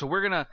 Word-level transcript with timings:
So 0.00 0.06
we're 0.06 0.22
going 0.22 0.32
to 0.32 0.46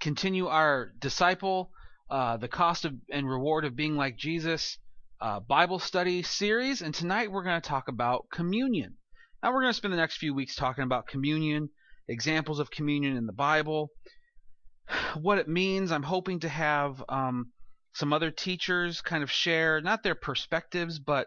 continue 0.00 0.46
our 0.46 0.90
disciple, 0.98 1.70
uh, 2.10 2.38
the 2.38 2.48
cost 2.48 2.86
of, 2.86 2.94
and 3.10 3.28
reward 3.28 3.66
of 3.66 3.76
being 3.76 3.96
like 3.96 4.16
Jesus 4.16 4.78
uh, 5.20 5.40
Bible 5.40 5.78
study 5.78 6.22
series, 6.22 6.80
and 6.80 6.94
tonight 6.94 7.30
we're 7.30 7.42
going 7.42 7.60
to 7.60 7.68
talk 7.68 7.88
about 7.88 8.30
communion. 8.32 8.96
Now 9.42 9.52
we're 9.52 9.60
going 9.60 9.74
to 9.74 9.76
spend 9.76 9.92
the 9.92 9.98
next 9.98 10.16
few 10.16 10.32
weeks 10.32 10.56
talking 10.56 10.84
about 10.84 11.06
communion, 11.06 11.68
examples 12.08 12.60
of 12.60 12.70
communion 12.70 13.18
in 13.18 13.26
the 13.26 13.34
Bible, 13.34 13.90
what 15.20 15.36
it 15.36 15.48
means. 15.48 15.92
I'm 15.92 16.02
hoping 16.02 16.40
to 16.40 16.48
have 16.48 17.04
um, 17.06 17.52
some 17.92 18.14
other 18.14 18.30
teachers 18.30 19.02
kind 19.02 19.22
of 19.22 19.30
share 19.30 19.82
not 19.82 20.02
their 20.02 20.14
perspectives, 20.14 20.98
but 20.98 21.26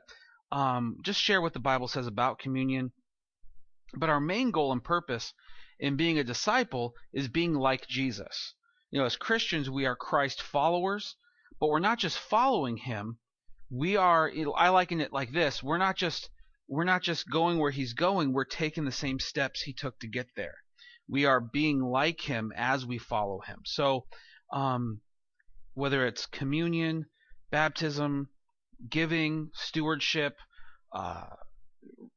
um, 0.51 0.97
just 1.03 1.21
share 1.21 1.43
what 1.43 1.53
the 1.53 1.59
Bible 1.59 1.87
says 1.87 2.07
about 2.07 2.39
communion. 2.39 2.91
But 3.95 4.09
our 4.09 4.19
main 4.19 4.49
goal 4.49 4.71
and 4.71 4.83
purpose 4.83 5.31
in 5.79 5.95
being 5.95 6.17
a 6.17 6.23
disciple 6.23 6.93
is 7.13 7.27
being 7.27 7.53
like 7.53 7.87
Jesus. 7.87 8.53
You 8.91 8.99
know, 8.99 9.05
as 9.05 9.15
Christians, 9.15 9.69
we 9.69 9.85
are 9.85 9.95
Christ 9.95 10.41
followers, 10.41 11.15
but 11.59 11.67
we're 11.67 11.79
not 11.79 11.99
just 11.99 12.17
following 12.17 12.77
him. 12.77 13.19
We 13.69 13.97
are 13.97 14.31
I 14.55 14.69
liken 14.69 15.01
it 15.01 15.11
like 15.11 15.31
this. 15.31 15.61
We're 15.61 15.77
not 15.77 15.97
just 15.97 16.29
we're 16.69 16.83
not 16.83 17.01
just 17.01 17.29
going 17.29 17.57
where 17.59 17.71
he's 17.71 17.93
going, 17.93 18.33
we're 18.33 18.45
taking 18.45 18.85
the 18.85 18.91
same 18.91 19.19
steps 19.19 19.61
he 19.61 19.73
took 19.73 19.99
to 19.99 20.07
get 20.07 20.27
there. 20.35 20.55
We 21.07 21.25
are 21.25 21.39
being 21.39 21.81
like 21.81 22.21
him 22.21 22.51
as 22.55 22.85
we 22.85 22.97
follow 22.97 23.39
him. 23.39 23.61
So, 23.65 24.05
um, 24.51 25.01
whether 25.73 26.05
it's 26.05 26.25
communion, 26.25 27.05
baptism, 27.51 28.29
giving, 28.89 29.51
stewardship, 29.53 30.37
uh, 30.91 31.35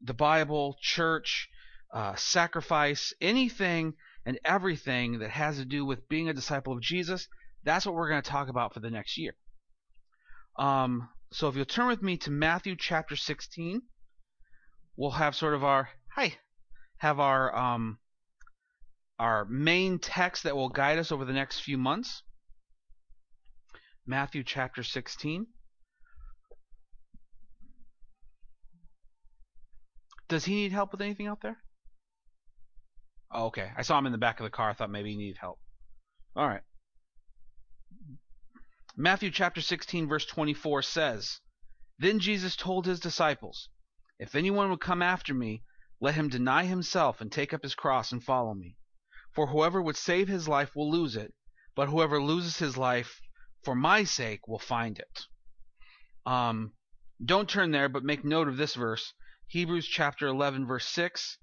the 0.00 0.14
Bible, 0.14 0.76
church, 0.80 1.48
uh, 1.92 2.14
sacrifice, 2.16 3.12
anything 3.20 3.94
and 4.24 4.38
everything 4.44 5.18
that 5.18 5.30
has 5.30 5.56
to 5.56 5.64
do 5.64 5.84
with 5.84 6.08
being 6.08 6.28
a 6.28 6.34
disciple 6.34 6.72
of 6.72 6.80
Jesus, 6.80 7.28
that's 7.64 7.86
what 7.86 7.94
we're 7.94 8.08
going 8.08 8.22
to 8.22 8.30
talk 8.30 8.48
about 8.48 8.74
for 8.74 8.80
the 8.80 8.90
next 8.90 9.18
year. 9.18 9.34
Um, 10.58 11.08
so 11.32 11.48
if 11.48 11.56
you'll 11.56 11.64
turn 11.64 11.86
with 11.86 12.02
me 12.02 12.16
to 12.18 12.30
Matthew 12.30 12.76
chapter 12.76 13.16
16, 13.16 13.82
we'll 14.96 15.10
have 15.12 15.34
sort 15.34 15.54
of 15.54 15.64
our 15.64 15.88
hi, 16.14 16.34
have 16.98 17.20
our 17.20 17.56
um, 17.56 17.98
our 19.18 19.44
main 19.44 19.98
text 19.98 20.44
that 20.44 20.56
will 20.56 20.68
guide 20.68 20.98
us 20.98 21.12
over 21.12 21.24
the 21.24 21.32
next 21.32 21.60
few 21.60 21.78
months. 21.78 22.22
Matthew 24.06 24.42
chapter 24.42 24.82
16. 24.82 25.46
Does 30.28 30.44
he 30.44 30.54
need 30.54 30.72
help 30.72 30.92
with 30.92 31.00
anything 31.00 31.26
out 31.26 31.42
there? 31.42 31.58
Oh, 33.32 33.46
okay. 33.46 33.70
I 33.76 33.82
saw 33.82 33.98
him 33.98 34.06
in 34.06 34.12
the 34.12 34.18
back 34.18 34.40
of 34.40 34.44
the 34.44 34.50
car. 34.50 34.70
I 34.70 34.72
thought 34.72 34.90
maybe 34.90 35.10
he 35.10 35.16
needed 35.16 35.38
help. 35.38 35.60
All 36.34 36.48
right. 36.48 36.62
Matthew 38.96 39.30
chapter 39.30 39.60
16, 39.60 40.08
verse 40.08 40.26
24 40.26 40.82
says, 40.82 41.40
Then 41.98 42.18
Jesus 42.18 42.56
told 42.56 42.86
his 42.86 42.98
disciples, 42.98 43.68
If 44.18 44.34
anyone 44.34 44.70
would 44.70 44.80
come 44.80 45.00
after 45.00 45.32
me, 45.32 45.62
let 46.00 46.16
him 46.16 46.28
deny 46.28 46.64
himself 46.64 47.20
and 47.20 47.30
take 47.30 47.54
up 47.54 47.62
his 47.62 47.74
cross 47.74 48.10
and 48.10 48.22
follow 48.22 48.54
me. 48.54 48.76
For 49.34 49.46
whoever 49.46 49.80
would 49.80 49.96
save 49.96 50.26
his 50.26 50.48
life 50.48 50.74
will 50.74 50.90
lose 50.90 51.14
it, 51.14 51.32
but 51.76 51.88
whoever 51.88 52.20
loses 52.20 52.58
his 52.58 52.76
life 52.76 53.20
for 53.62 53.74
my 53.74 54.02
sake 54.04 54.48
will 54.48 54.58
find 54.58 54.98
it. 54.98 55.26
Um, 56.26 56.72
don't 57.24 57.48
turn 57.48 57.70
there, 57.70 57.88
but 57.88 58.02
make 58.02 58.24
note 58.24 58.48
of 58.48 58.56
this 58.56 58.74
verse. 58.74 59.14
Hebrews 59.46 59.86
chapter 59.86 60.26
11, 60.26 60.66
verse 60.66 60.86
6 60.86 61.38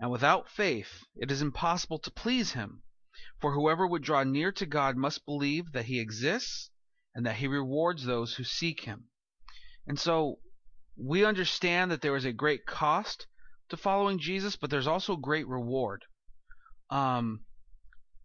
and 0.00 0.10
without 0.10 0.48
faith 0.48 1.04
it 1.16 1.30
is 1.30 1.42
impossible 1.42 1.98
to 1.98 2.10
please 2.10 2.52
him. 2.52 2.82
For 3.40 3.52
whoever 3.52 3.86
would 3.86 4.02
draw 4.02 4.24
near 4.24 4.52
to 4.52 4.66
God 4.66 4.96
must 4.96 5.24
believe 5.24 5.72
that 5.72 5.86
he 5.86 6.00
exists 6.00 6.70
and 7.14 7.26
that 7.26 7.36
he 7.36 7.46
rewards 7.46 8.04
those 8.04 8.34
who 8.34 8.44
seek 8.44 8.80
him. 8.80 9.08
And 9.86 9.98
so 9.98 10.40
we 10.96 11.24
understand 11.24 11.90
that 11.90 12.00
there 12.00 12.16
is 12.16 12.24
a 12.24 12.32
great 12.32 12.66
cost 12.66 13.26
to 13.68 13.76
following 13.76 14.18
Jesus, 14.18 14.56
but 14.56 14.70
there's 14.70 14.86
also 14.86 15.16
great 15.16 15.46
reward. 15.46 16.04
Um, 16.90 17.44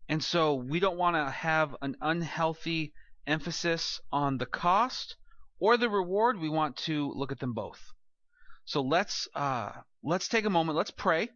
and 0.10 0.24
so 0.24 0.56
we 0.56 0.80
don't 0.80 0.98
want 0.98 1.16
to 1.16 1.30
have 1.30 1.76
an 1.82 1.96
unhealthy 2.02 2.94
emphasis 3.26 4.02
on 4.12 4.38
the 4.38 4.46
cost 4.46 5.16
or 5.60 5.78
the 5.78 5.90
reward. 5.90 6.40
We 6.40 6.50
want 6.50 6.78
to 6.78 7.12
look 7.14 7.32
at 7.32 7.40
them 7.40 7.54
both. 7.54 7.82
So 8.66 8.82
let's 8.82 9.28
uh, 9.36 9.72
let's 10.04 10.28
take 10.28 10.46
a 10.46 10.50
moment. 10.50 10.78
Let's 10.78 10.92
pray 10.92 11.30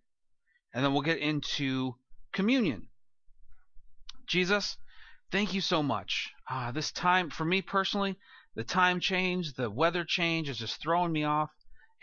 and 0.78 0.86
then 0.86 0.94
we'll 0.94 1.02
get 1.02 1.18
into 1.18 1.96
communion. 2.32 2.88
Jesus, 4.28 4.78
thank 5.32 5.56
you 5.56 5.60
so 5.60 5.82
much. 5.82 6.32
Uh, 6.48 6.72
this 6.72 6.92
time, 6.92 7.32
for 7.32 7.44
me 7.44 7.64
personally, 7.64 8.16
the 8.54 8.64
time 8.64 9.00
change, 9.00 9.54
the 9.54 9.72
weather 9.72 10.06
change 10.08 10.50
is 10.50 10.60
just 10.60 10.80
throwing 10.80 11.12
me 11.12 11.24
off. 11.24 11.50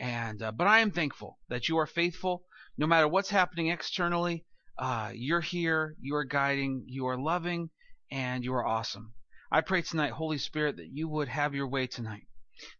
And 0.01 0.43
uh, 0.43 0.51
but 0.51 0.67
I 0.67 0.81
am 0.81 0.91
thankful 0.91 1.39
that 1.49 1.69
you 1.69 1.79
are 1.79 1.87
faithful, 1.87 2.43
no 2.77 2.89
matter 2.89 3.07
what's 3.07 3.31
happening 3.31 3.69
externally. 3.69 4.45
Uh, 4.77 5.13
you're 5.15 5.41
here, 5.41 5.95
you 6.01 6.17
are 6.17 6.25
guiding, 6.25 6.83
you 6.89 7.07
are 7.07 7.17
loving, 7.17 7.71
and 8.11 8.43
you 8.43 8.53
are 8.55 8.67
awesome. 8.67 9.15
I 9.53 9.61
pray 9.61 9.83
tonight, 9.83 10.15
Holy 10.15 10.39
Spirit, 10.39 10.79
that 10.79 10.91
you 10.91 11.07
would 11.07 11.29
have 11.29 11.55
your 11.55 11.69
way 11.69 11.87
tonight 11.87 12.27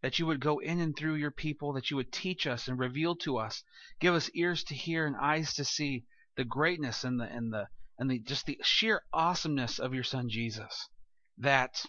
that 0.03 0.19
you 0.19 0.27
would 0.27 0.41
go 0.41 0.59
in 0.59 0.81
and 0.81 0.97
through 0.97 1.15
your 1.15 1.31
people, 1.31 1.73
that 1.73 1.91
you 1.91 1.97
would 1.97 2.13
teach 2.13 2.47
us 2.47 2.69
and 2.69 2.79
reveal 2.79 3.17
to 3.17 3.39
us, 3.39 3.63
give 4.01 4.15
us 4.15 4.31
ears 4.35 4.65
to 4.65 4.75
hear 4.75 5.07
and 5.07 5.17
eyes 5.17 5.55
to 5.55 5.65
see 5.65 6.05
the 6.37 6.45
greatness 6.45 7.05
and 7.05 7.21
the 7.21 7.25
and 7.25 7.53
the 7.53 7.69
and 7.99 8.11
the 8.11 8.19
just 8.19 8.47
the 8.47 8.59
sheer 8.63 9.03
awesomeness 9.13 9.79
of 9.79 9.95
your 9.95 10.05
son 10.05 10.29
Jesus. 10.29 10.89
That 11.39 11.85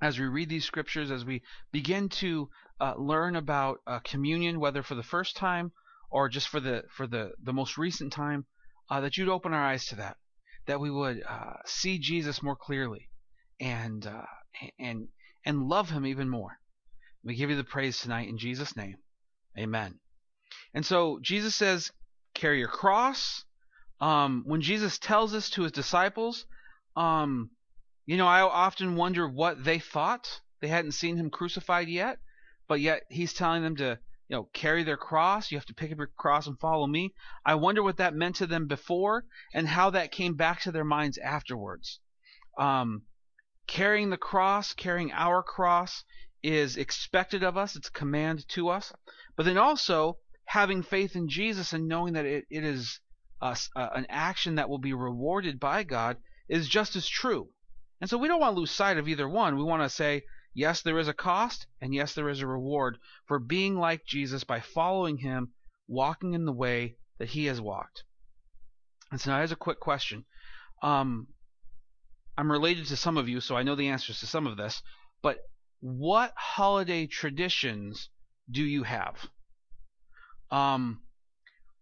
as 0.00 0.18
we 0.18 0.26
read 0.26 0.48
these 0.48 0.64
scriptures, 0.64 1.10
as 1.10 1.24
we 1.24 1.42
begin 1.72 2.08
to 2.08 2.50
uh, 2.80 2.94
learn 2.96 3.36
about 3.36 3.80
uh, 3.86 4.00
communion, 4.00 4.60
whether 4.60 4.82
for 4.82 4.94
the 4.94 5.02
first 5.02 5.36
time 5.36 5.72
or 6.10 6.28
just 6.28 6.48
for 6.48 6.60
the 6.60 6.84
for 6.94 7.06
the 7.06 7.32
the 7.42 7.52
most 7.52 7.78
recent 7.78 8.12
time, 8.12 8.46
uh, 8.90 9.00
that 9.00 9.16
you'd 9.16 9.28
open 9.28 9.52
our 9.52 9.64
eyes 9.64 9.86
to 9.86 9.96
that, 9.96 10.16
that 10.66 10.80
we 10.80 10.90
would 10.90 11.22
uh, 11.26 11.54
see 11.64 11.98
Jesus 11.98 12.42
more 12.42 12.56
clearly, 12.56 13.08
and 13.60 14.06
uh, 14.06 14.26
and 14.78 15.08
and 15.46 15.68
love 15.68 15.88
him 15.88 16.04
even 16.04 16.28
more. 16.28 16.58
We 17.24 17.36
give 17.36 17.48
you 17.48 17.56
the 17.56 17.64
praise 17.64 17.98
tonight 17.98 18.28
in 18.28 18.36
Jesus' 18.36 18.76
name. 18.76 18.96
Amen. 19.58 19.98
And 20.74 20.84
so 20.84 21.18
Jesus 21.22 21.54
says, 21.54 21.90
carry 22.34 22.58
your 22.58 22.68
cross. 22.68 23.44
Um, 24.00 24.42
when 24.46 24.60
Jesus 24.60 24.98
tells 24.98 25.32
this 25.32 25.48
to 25.50 25.62
his 25.62 25.72
disciples, 25.72 26.44
um, 26.96 27.50
you 28.04 28.16
know, 28.16 28.26
I 28.26 28.42
often 28.42 28.96
wonder 28.96 29.28
what 29.28 29.64
they 29.64 29.78
thought. 29.78 30.40
They 30.60 30.68
hadn't 30.68 30.92
seen 30.92 31.16
him 31.16 31.30
crucified 31.30 31.88
yet, 31.88 32.18
but 32.68 32.80
yet 32.80 33.02
he's 33.08 33.32
telling 33.32 33.62
them 33.62 33.76
to, 33.76 33.98
you 34.28 34.36
know, 34.36 34.48
carry 34.52 34.84
their 34.84 34.96
cross. 34.96 35.50
You 35.50 35.58
have 35.58 35.66
to 35.66 35.74
pick 35.74 35.92
up 35.92 35.98
your 35.98 36.10
cross 36.16 36.46
and 36.46 36.58
follow 36.58 36.86
me. 36.86 37.14
I 37.44 37.54
wonder 37.54 37.82
what 37.82 37.96
that 37.96 38.14
meant 38.14 38.36
to 38.36 38.46
them 38.46 38.66
before 38.66 39.24
and 39.54 39.66
how 39.66 39.90
that 39.90 40.12
came 40.12 40.34
back 40.34 40.60
to 40.62 40.72
their 40.72 40.84
minds 40.84 41.18
afterwards. 41.18 42.00
Um, 42.58 43.02
Carrying 43.66 44.10
the 44.10 44.16
cross, 44.16 44.72
carrying 44.72 45.12
our 45.12 45.42
cross, 45.42 46.04
is 46.42 46.76
expected 46.76 47.42
of 47.42 47.56
us, 47.56 47.74
it's 47.76 47.88
a 47.88 47.92
command 47.92 48.48
to 48.48 48.68
us. 48.68 48.92
But 49.36 49.46
then 49.46 49.58
also, 49.58 50.18
having 50.44 50.82
faith 50.82 51.16
in 51.16 51.28
Jesus 51.28 51.72
and 51.72 51.88
knowing 51.88 52.14
that 52.14 52.24
it, 52.24 52.46
it 52.50 52.64
is 52.64 53.00
a, 53.42 53.56
uh, 53.74 53.88
an 53.94 54.06
action 54.08 54.54
that 54.54 54.68
will 54.68 54.78
be 54.78 54.92
rewarded 54.92 55.58
by 55.58 55.82
God 55.82 56.16
is 56.48 56.68
just 56.68 56.96
as 56.96 57.08
true. 57.08 57.48
And 58.00 58.08
so 58.08 58.18
we 58.18 58.28
don't 58.28 58.40
want 58.40 58.54
to 58.54 58.60
lose 58.60 58.70
sight 58.70 58.98
of 58.98 59.08
either 59.08 59.28
one. 59.28 59.56
We 59.56 59.64
want 59.64 59.82
to 59.82 59.88
say, 59.88 60.22
yes, 60.54 60.82
there 60.82 60.98
is 60.98 61.08
a 61.08 61.14
cost, 61.14 61.66
and 61.80 61.94
yes, 61.94 62.14
there 62.14 62.28
is 62.28 62.40
a 62.40 62.46
reward 62.46 62.98
for 63.26 63.38
being 63.38 63.76
like 63.76 64.06
Jesus 64.06 64.44
by 64.44 64.60
following 64.60 65.18
him, 65.18 65.52
walking 65.88 66.34
in 66.34 66.44
the 66.44 66.52
way 66.52 66.96
that 67.18 67.30
he 67.30 67.46
has 67.46 67.60
walked. 67.60 68.04
And 69.10 69.20
so 69.20 69.30
now 69.30 69.38
here's 69.38 69.52
a 69.52 69.56
quick 69.56 69.80
question. 69.80 70.24
Um, 70.82 71.28
I'm 72.38 72.52
related 72.52 72.86
to 72.86 72.96
some 72.96 73.16
of 73.16 73.28
you, 73.28 73.40
so 73.40 73.56
I 73.56 73.62
know 73.62 73.74
the 73.74 73.88
answers 73.88 74.20
to 74.20 74.26
some 74.26 74.46
of 74.46 74.56
this. 74.56 74.82
But 75.22 75.38
what 75.80 76.32
holiday 76.36 77.06
traditions 77.06 78.10
do 78.50 78.62
you 78.62 78.82
have? 78.82 79.28
Um, 80.50 81.02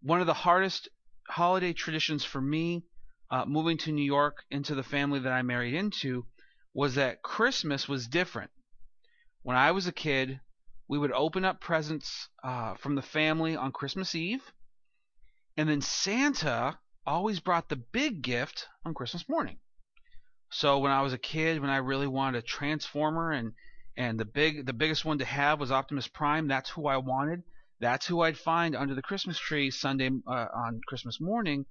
one 0.03 0.21
of 0.21 0.27
the 0.27 0.35
hardest 0.35 0.89
holiday 1.29 1.73
traditions 1.73 2.25
for 2.25 2.41
me, 2.41 2.85
uh, 3.31 3.45
moving 3.47 3.79
to 3.79 3.93
New 3.93 4.05
York 4.05 4.45
into 4.51 4.75
the 4.75 4.83
family 4.83 5.21
that 5.21 5.33
I 5.33 5.43
married 5.43 5.75
into, 5.75 6.27
was 6.73 6.95
that 6.95 7.23
Christmas 7.23 7.89
was 7.89 8.07
different. 8.07 8.51
When 9.43 9.57
I 9.57 9.73
was 9.73 9.87
a 9.87 9.93
kid, 9.93 10.41
we 10.89 10.99
would 10.99 11.13
open 11.13 11.45
up 11.45 11.61
presents 11.61 12.29
uh, 12.43 12.75
from 12.75 12.95
the 12.95 13.03
family 13.03 13.57
on 13.57 13.73
Christmas 13.73 14.15
Eve, 14.15 14.53
and 15.57 15.69
then 15.69 15.81
Santa 15.81 16.79
always 17.07 17.41
brought 17.41 17.69
the 17.69 17.77
big 17.77 18.23
gift 18.23 18.69
on 18.85 18.95
Christmas 18.95 19.29
morning. 19.29 19.59
So 20.57 20.79
when 20.79 20.93
I 20.93 21.03
was 21.03 21.13
a 21.13 21.19
kid, 21.19 21.61
when 21.61 21.69
I 21.69 21.79
really 21.79 22.07
wanted 22.07 22.39
a 22.39 22.47
Transformer 22.47 23.33
and 23.33 23.55
and 23.97 24.21
the 24.21 24.25
big 24.25 24.65
the 24.65 24.73
biggest 24.73 25.05
one 25.05 25.19
to 25.19 25.25
have 25.25 25.59
was 25.59 25.73
Optimus 25.73 26.07
Prime, 26.07 26.47
that's 26.47 26.71
who 26.71 26.87
I 26.87 26.99
wanted. 26.99 27.43
That's 27.81 28.07
who 28.07 28.21
I'd 28.21 28.39
find 28.39 28.77
under 28.77 28.95
the 28.95 29.03
Christmas 29.03 29.37
tree 29.37 29.73
Sunday 29.73 30.11
uh, 30.29 30.47
on 30.55 30.81
Christmas 30.87 31.21
morning 31.21 31.67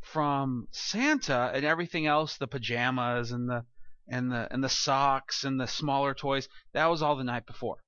from 0.00 0.66
Santa 0.72 1.52
and 1.54 1.64
everything 1.64 2.06
else, 2.06 2.36
the 2.36 2.48
pajamas 2.48 3.30
and 3.30 3.48
the 3.48 3.64
and 4.08 4.32
the 4.32 4.52
and 4.52 4.64
the 4.64 4.68
socks 4.68 5.44
and 5.44 5.60
the 5.60 5.68
smaller 5.68 6.12
toys, 6.12 6.48
that 6.72 6.86
was 6.86 7.02
all 7.02 7.14
the 7.14 7.22
night 7.22 7.46
before. 7.46 7.84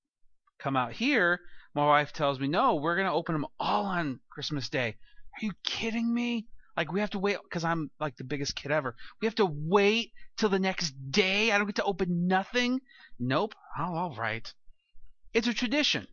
Come 0.61 0.77
out 0.77 0.93
here, 0.93 1.41
my 1.75 1.85
wife 1.85 2.13
tells 2.13 2.39
me, 2.39 2.47
"No, 2.47 2.77
we're 2.77 2.95
going 2.95 3.09
to 3.09 3.13
open 3.13 3.33
them 3.33 3.47
all 3.59 3.87
on 3.87 4.21
Christmas 4.31 4.69
Day." 4.69 4.97
Are 5.35 5.45
you 5.45 5.55
kidding 5.65 6.15
me? 6.15 6.47
Like 6.77 6.93
we 6.93 7.01
have 7.01 7.11
to 7.11 7.19
wait 7.19 7.39
because 7.43 7.65
I'm 7.65 7.91
like 7.99 8.17
the 8.17 8.25
biggest 8.25 8.55
kid 8.55 8.71
ever. 8.71 8.95
We 9.21 9.27
have 9.27 9.35
to 9.37 9.47
wait 9.47 10.13
till 10.37 10.51
the 10.51 10.59
next 10.59 10.93
day. 11.11 11.51
I 11.51 11.59
don't 11.59 11.67
get 11.67 11.77
to 11.77 11.85
open 11.85 12.27
nothing. 12.27 12.81
Nope. 13.19 13.55
Oh, 13.79 13.95
all 13.95 14.17
right. 14.17 14.53
It's 15.33 15.49
a 15.49 15.55
tradition. 15.55 16.07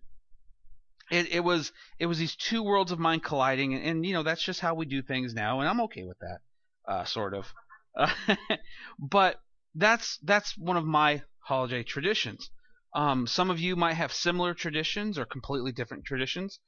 It, 1.11 1.31
it 1.31 1.39
was 1.41 1.71
it 1.99 2.05
was 2.05 2.17
these 2.17 2.35
two 2.35 2.63
worlds 2.63 2.91
of 2.91 2.99
mine 2.99 3.19
colliding, 3.19 3.73
and, 3.73 3.85
and, 3.85 4.05
you 4.05 4.13
know 4.13 4.23
that's 4.23 4.41
just 4.43 4.61
how 4.61 4.73
we 4.73 4.85
do 4.85 5.01
things 5.01 5.33
now, 5.33 5.59
and 5.59 5.69
I'm 5.69 5.81
okay 5.81 6.03
with 6.03 6.17
that, 6.19 6.39
uh, 6.87 7.03
sort 7.03 7.33
of. 7.33 7.53
Uh, 7.95 8.11
but 8.99 9.39
that's 9.75 10.17
that's 10.23 10.57
one 10.57 10.77
of 10.77 10.85
my 10.85 11.21
holiday 11.39 11.83
traditions. 11.83 12.49
Um, 12.95 13.27
some 13.27 13.49
of 13.49 13.59
you 13.59 13.75
might 13.75 13.93
have 13.93 14.13
similar 14.13 14.53
traditions 14.53 15.17
or 15.17 15.25
completely 15.25 15.71
different 15.71 16.05
traditions. 16.05 16.59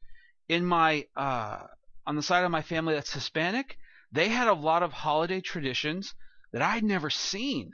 In 0.50 0.66
my 0.66 1.08
uh, 1.16 1.64
on 2.06 2.16
the 2.16 2.24
side 2.24 2.44
of 2.44 2.52
my 2.52 2.62
family 2.62 2.94
that's 2.94 3.14
Hispanic, 3.14 3.78
they 4.16 4.30
had 4.30 4.48
a 4.48 4.54
lot 4.54 4.82
of 4.82 4.94
holiday 4.94 5.42
traditions 5.42 6.14
that 6.54 6.62
I'd 6.62 6.84
never 6.84 7.10
seen. 7.10 7.72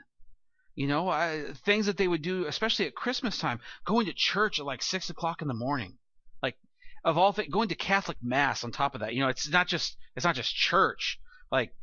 You 0.74 0.88
know, 0.88 1.08
I, 1.08 1.52
things 1.64 1.86
that 1.86 1.96
they 1.98 2.08
would 2.08 2.22
do, 2.22 2.46
especially 2.46 2.86
at 2.86 2.94
Christmas 2.94 3.38
time, 3.38 3.60
going 3.84 4.06
to 4.06 4.12
church 4.12 4.58
at 4.58 4.66
like 4.66 4.82
six 4.82 5.08
o'clock 5.10 5.42
in 5.42 5.48
the 5.48 5.54
morning. 5.54 5.98
Like, 6.42 6.56
of 7.04 7.16
all 7.16 7.32
things, 7.32 7.52
going 7.52 7.68
to 7.68 7.74
Catholic 7.74 8.16
mass 8.22 8.64
on 8.64 8.72
top 8.72 8.94
of 8.94 9.02
that. 9.02 9.14
You 9.14 9.20
know, 9.20 9.28
it's 9.28 9.48
not 9.48 9.68
just 9.68 9.96
it's 10.16 10.24
not 10.24 10.34
just 10.34 10.54
church. 10.54 11.20
Like, 11.50 11.74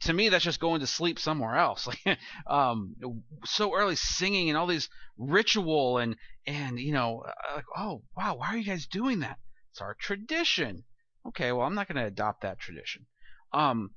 to 0.00 0.12
me, 0.12 0.28
that's 0.28 0.44
just 0.44 0.60
going 0.60 0.80
to 0.80 0.86
sleep 0.86 1.18
somewhere 1.18 1.56
else. 1.56 1.88
Like, 2.06 2.18
um, 2.46 2.96
so 3.44 3.74
early 3.74 3.96
singing 3.96 4.50
and 4.50 4.58
all 4.58 4.66
these 4.66 4.88
ritual 5.16 5.98
and 5.98 6.16
and 6.46 6.78
you 6.78 6.92
know, 6.92 7.24
uh, 7.26 7.54
like, 7.56 7.64
oh 7.76 8.02
wow, 8.16 8.34
why 8.36 8.48
are 8.48 8.56
you 8.56 8.64
guys 8.64 8.86
doing 8.86 9.20
that? 9.20 9.38
It's 9.70 9.80
our 9.80 9.94
tradition. 9.94 10.84
Okay, 11.26 11.52
well, 11.52 11.66
I'm 11.66 11.74
not 11.74 11.88
going 11.88 11.96
to 11.96 12.06
adopt 12.06 12.42
that 12.42 12.58
tradition. 12.58 13.06
Um, 13.54 13.90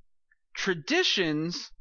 traditions 0.56 1.72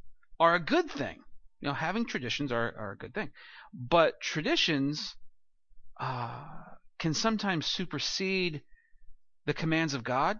are 0.40 0.54
a 0.54 0.60
good 0.60 0.90
thing. 0.90 1.18
You 1.60 1.68
know, 1.68 1.74
having 1.74 2.06
traditions 2.06 2.52
are, 2.52 2.74
are 2.78 2.92
a 2.92 2.98
good 2.98 3.14
thing. 3.14 3.30
But 3.72 4.20
traditions 4.20 5.14
uh, 6.00 6.44
can 6.98 7.14
sometimes 7.14 7.66
supersede 7.66 8.62
the 9.46 9.54
commands 9.54 9.94
of 9.94 10.04
God 10.04 10.38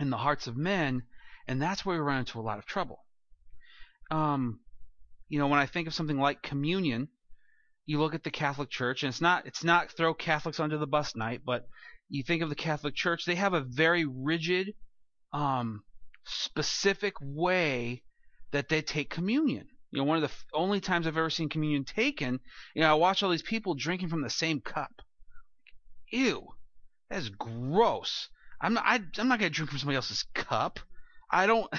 in 0.00 0.10
the 0.10 0.16
hearts 0.16 0.46
of 0.46 0.56
men, 0.56 1.02
and 1.46 1.60
that's 1.60 1.84
where 1.84 1.96
we 1.96 2.02
run 2.02 2.18
into 2.18 2.40
a 2.40 2.42
lot 2.42 2.58
of 2.58 2.66
trouble. 2.66 3.04
Um, 4.10 4.60
you 5.28 5.38
know, 5.38 5.46
when 5.46 5.60
I 5.60 5.66
think 5.66 5.86
of 5.86 5.94
something 5.94 6.18
like 6.18 6.42
communion, 6.42 7.08
you 7.86 8.00
look 8.00 8.14
at 8.14 8.24
the 8.24 8.30
Catholic 8.30 8.70
Church, 8.70 9.02
and 9.02 9.10
it's 9.10 9.20
not 9.20 9.46
it's 9.46 9.64
not 9.64 9.90
throw 9.90 10.14
Catholics 10.14 10.60
under 10.60 10.78
the 10.78 10.86
bus 10.86 11.14
night, 11.14 11.42
but 11.44 11.66
you 12.08 12.22
think 12.24 12.42
of 12.42 12.48
the 12.48 12.54
Catholic 12.54 12.94
Church, 12.94 13.24
they 13.24 13.36
have 13.36 13.54
a 13.54 13.60
very 13.60 14.04
rigid, 14.04 14.74
um, 15.32 15.82
specific 16.30 17.14
way 17.20 18.02
that 18.52 18.68
they 18.68 18.82
take 18.82 19.10
communion. 19.10 19.68
You 19.90 19.98
know, 19.98 20.04
one 20.04 20.16
of 20.16 20.22
the 20.22 20.28
f- 20.28 20.44
only 20.54 20.80
times 20.80 21.06
I've 21.06 21.16
ever 21.16 21.30
seen 21.30 21.48
communion 21.48 21.84
taken, 21.84 22.40
you 22.74 22.82
know, 22.82 22.90
I 22.90 22.94
watch 22.94 23.22
all 23.22 23.30
these 23.30 23.42
people 23.42 23.74
drinking 23.74 24.08
from 24.08 24.22
the 24.22 24.30
same 24.30 24.60
cup. 24.60 25.02
Ew, 26.12 26.46
that's 27.08 27.28
gross. 27.28 28.28
I'm 28.60 28.74
not. 28.74 28.84
I, 28.86 29.00
I'm 29.18 29.28
not 29.28 29.38
gonna 29.38 29.50
drink 29.50 29.70
from 29.70 29.78
somebody 29.78 29.96
else's 29.96 30.24
cup. 30.34 30.80
I 31.30 31.46
don't. 31.46 31.72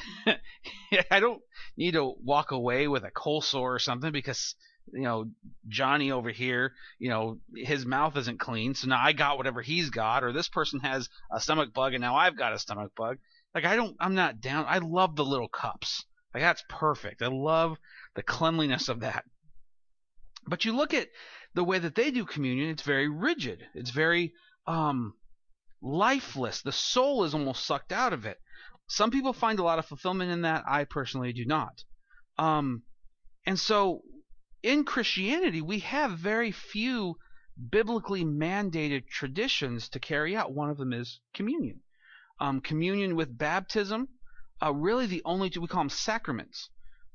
I 1.12 1.20
don't 1.20 1.42
need 1.78 1.94
to 1.94 2.14
walk 2.24 2.52
away 2.52 2.88
with 2.88 3.04
a 3.04 3.12
cold 3.12 3.46
sore 3.46 3.76
or 3.76 3.80
something 3.80 4.12
because 4.12 4.56
you 4.92 5.04
know 5.04 5.30
Johnny 5.68 6.12
over 6.12 6.32
here, 6.32 6.74
you 7.00 7.10
know, 7.10 7.40
his 7.56 7.86
mouth 7.86 8.18
isn't 8.18 8.40
clean, 8.40 8.74
so 8.74 8.88
now 8.88 9.02
I 9.02 9.14
got 9.14 9.38
whatever 9.38 9.62
he's 9.62 9.90
got, 9.90 10.24
or 10.24 10.34
this 10.34 10.50
person 10.50 10.80
has 10.82 11.10
a 11.32 11.40
stomach 11.40 11.74
bug 11.74 11.94
and 11.94 12.02
now 12.02 12.16
I've 12.16 12.38
got 12.38 12.54
a 12.54 12.60
stomach 12.60 12.92
bug. 12.96 13.18
Like 13.54 13.66
I 13.66 13.76
don't, 13.76 13.98
I'm 14.00 14.16
not 14.16 14.42
down. 14.42 14.66
I 14.68 14.78
love 14.78 15.16
the 15.16 15.26
little 15.26 15.50
cups. 15.50 16.06
Like 16.34 16.44
that's 16.44 16.64
perfect. 16.70 17.22
I 17.22 17.28
love 17.28 17.78
the 18.16 18.24
cleanliness 18.24 18.88
of 18.90 19.02
that. 19.02 19.26
But 20.48 20.66
you 20.66 20.76
look 20.76 20.94
at 20.94 21.10
the 21.54 21.64
way 21.64 21.78
that 21.80 21.96
they 21.96 22.12
do 22.12 22.26
communion; 22.26 22.70
it's 22.70 22.84
very 22.84 23.10
rigid. 23.10 23.68
It's 23.76 23.92
very 23.92 24.34
um, 24.66 25.14
lifeless. 25.82 26.62
The 26.62 26.72
soul 26.72 27.26
is 27.26 27.34
almost 27.34 27.66
sucked 27.66 27.92
out 27.92 28.14
of 28.14 28.26
it. 28.26 28.40
Some 28.88 29.12
people 29.12 29.34
find 29.34 29.60
a 29.60 29.64
lot 29.64 29.80
of 29.80 29.86
fulfillment 29.86 30.32
in 30.32 30.42
that. 30.42 30.64
I 30.68 30.86
personally 30.86 31.34
do 31.34 31.46
not. 31.46 31.84
Um, 32.38 32.84
and 33.46 33.60
so 33.60 34.02
in 34.64 34.84
Christianity, 34.84 35.62
we 35.62 35.80
have 35.80 36.18
very 36.18 36.52
few 36.52 37.18
biblically 37.70 38.24
mandated 38.24 39.08
traditions 39.08 39.90
to 39.90 40.00
carry 40.00 40.36
out. 40.36 40.54
One 40.54 40.70
of 40.70 40.78
them 40.78 40.94
is 40.94 41.20
communion. 41.34 41.82
Um, 42.42 42.60
communion 42.60 43.16
with 43.16 43.38
baptism, 43.38 44.10
uh, 44.64 44.74
really 44.74 45.06
the 45.06 45.22
only 45.26 45.50
two, 45.50 45.62
we 45.62 45.68
call 45.68 45.82
them 45.82 45.90
sacraments, 45.90 46.70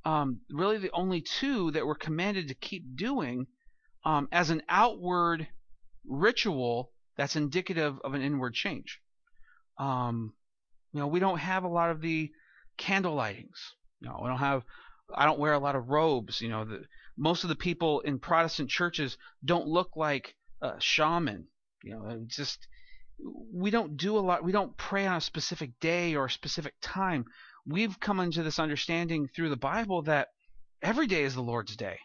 um, 0.04 0.40
really 0.50 0.78
the 0.78 0.92
only 0.92 1.20
two 1.20 1.72
that 1.72 1.84
we're 1.84 1.96
commanded 1.96 2.48
to 2.48 2.54
keep 2.54 2.96
doing 2.96 3.46
um, 4.04 4.28
as 4.30 4.50
an 4.50 4.62
outward 4.68 5.48
ritual 6.08 6.92
that's 7.16 7.34
indicative 7.34 7.98
of 8.04 8.14
an 8.14 8.22
inward 8.22 8.54
change. 8.54 9.00
Um, 9.78 10.32
you 10.92 11.00
know, 11.00 11.08
we 11.08 11.18
don't 11.18 11.38
have 11.38 11.64
a 11.64 11.68
lot 11.68 11.90
of 11.90 12.00
the 12.00 12.30
candle 12.78 13.16
lightings. 13.16 13.74
Know, 14.00 14.20
we 14.22 14.28
don't 14.28 14.38
have. 14.38 14.62
I 15.12 15.24
don't 15.24 15.40
wear 15.40 15.54
a 15.54 15.58
lot 15.58 15.74
of 15.74 15.88
robes. 15.88 16.40
You 16.40 16.50
know, 16.50 16.64
the, 16.64 16.84
most 17.16 17.42
of 17.42 17.48
the 17.48 17.56
people 17.56 18.00
in 18.00 18.20
Protestant 18.20 18.70
churches 18.70 19.18
don't 19.44 19.66
look 19.66 19.96
like 19.96 20.36
a 20.62 20.80
shaman. 20.80 21.48
You 21.82 21.92
know, 21.94 22.24
just 22.28 22.68
we 23.18 23.70
don't 23.70 23.96
do 23.96 24.18
a 24.18 24.20
lot. 24.20 24.44
We 24.44 24.52
don't 24.52 24.76
pray 24.76 25.06
on 25.06 25.16
a 25.16 25.20
specific 25.20 25.78
day 25.80 26.14
or 26.14 26.26
a 26.26 26.30
specific 26.30 26.74
time. 26.80 27.24
We've 27.66 27.98
come 27.98 28.20
into 28.20 28.42
this 28.42 28.58
understanding 28.58 29.28
through 29.28 29.50
the 29.50 29.56
Bible 29.56 30.02
that 30.02 30.28
every 30.82 31.06
day 31.06 31.24
is 31.24 31.34
the 31.34 31.42
Lord's 31.42 31.76
day. 31.76 31.98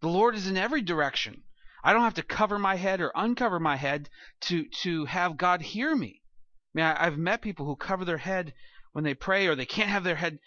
The 0.00 0.08
Lord 0.08 0.34
is 0.34 0.46
in 0.46 0.56
every 0.56 0.82
direction. 0.82 1.42
I 1.82 1.92
don't 1.92 2.02
have 2.02 2.14
to 2.14 2.22
cover 2.22 2.58
my 2.58 2.76
head 2.76 3.00
or 3.00 3.12
uncover 3.14 3.60
my 3.60 3.76
head 3.76 4.08
to 4.42 4.64
to 4.82 5.04
have 5.06 5.36
God 5.36 5.60
hear 5.62 5.94
me. 5.94 6.22
I 6.22 6.78
mean, 6.78 6.86
I, 6.86 7.06
I've 7.06 7.18
met 7.18 7.42
people 7.42 7.66
who 7.66 7.76
cover 7.76 8.04
their 8.04 8.18
head 8.18 8.54
when 8.92 9.04
they 9.04 9.14
pray, 9.14 9.46
or 9.46 9.54
they 9.54 9.66
can't 9.66 9.90
have 9.90 10.04
their 10.04 10.16
head 10.16 10.38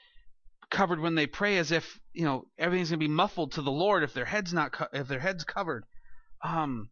covered 0.70 1.00
when 1.00 1.16
they 1.16 1.28
pray 1.28 1.58
as 1.58 1.72
if 1.72 2.00
you 2.14 2.24
know 2.26 2.48
everything's 2.58 2.90
going 2.90 3.00
to 3.00 3.08
be 3.08 3.14
muffled 3.14 3.54
to 3.54 3.62
the 3.62 3.72
Lord 3.72 4.04
if 4.04 4.14
their 4.14 4.26
head's 4.26 4.54
not 4.54 4.72
co- 4.72 4.88
if 4.94 5.08
their 5.08 5.20
head's 5.20 5.44
covered. 5.44 5.86
Um, 6.44 6.90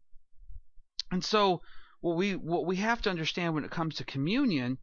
and 1.11 1.23
so 1.23 1.61
what 2.01 2.15
we 2.15 2.35
what 2.35 2.65
we 2.65 2.77
have 2.77 3.01
to 3.01 3.09
understand 3.09 3.53
when 3.53 3.65
it 3.65 3.71
comes 3.71 3.95
to 3.95 4.03
communion 4.05 4.77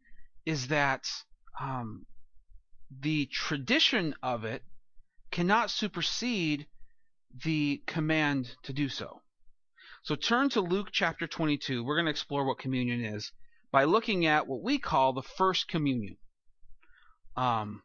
is 0.44 0.68
that 0.68 1.06
um, 1.60 2.06
the 2.90 3.26
tradition 3.26 4.14
of 4.22 4.44
it 4.44 4.62
cannot 5.30 5.70
supersede 5.70 6.66
the 7.44 7.82
command 7.86 8.56
to 8.62 8.72
do 8.72 8.88
so. 8.88 9.22
So 10.02 10.14
turn 10.14 10.48
to 10.50 10.60
Luke 10.60 10.88
chapter 10.92 11.26
22. 11.26 11.82
We're 11.82 11.96
going 11.96 12.06
to 12.06 12.10
explore 12.10 12.44
what 12.44 12.58
communion 12.58 13.04
is 13.04 13.32
by 13.72 13.84
looking 13.84 14.26
at 14.26 14.46
what 14.46 14.62
we 14.62 14.78
call 14.78 15.12
the 15.12 15.22
first 15.22 15.68
communion. 15.68 16.16
Um, 17.36 17.82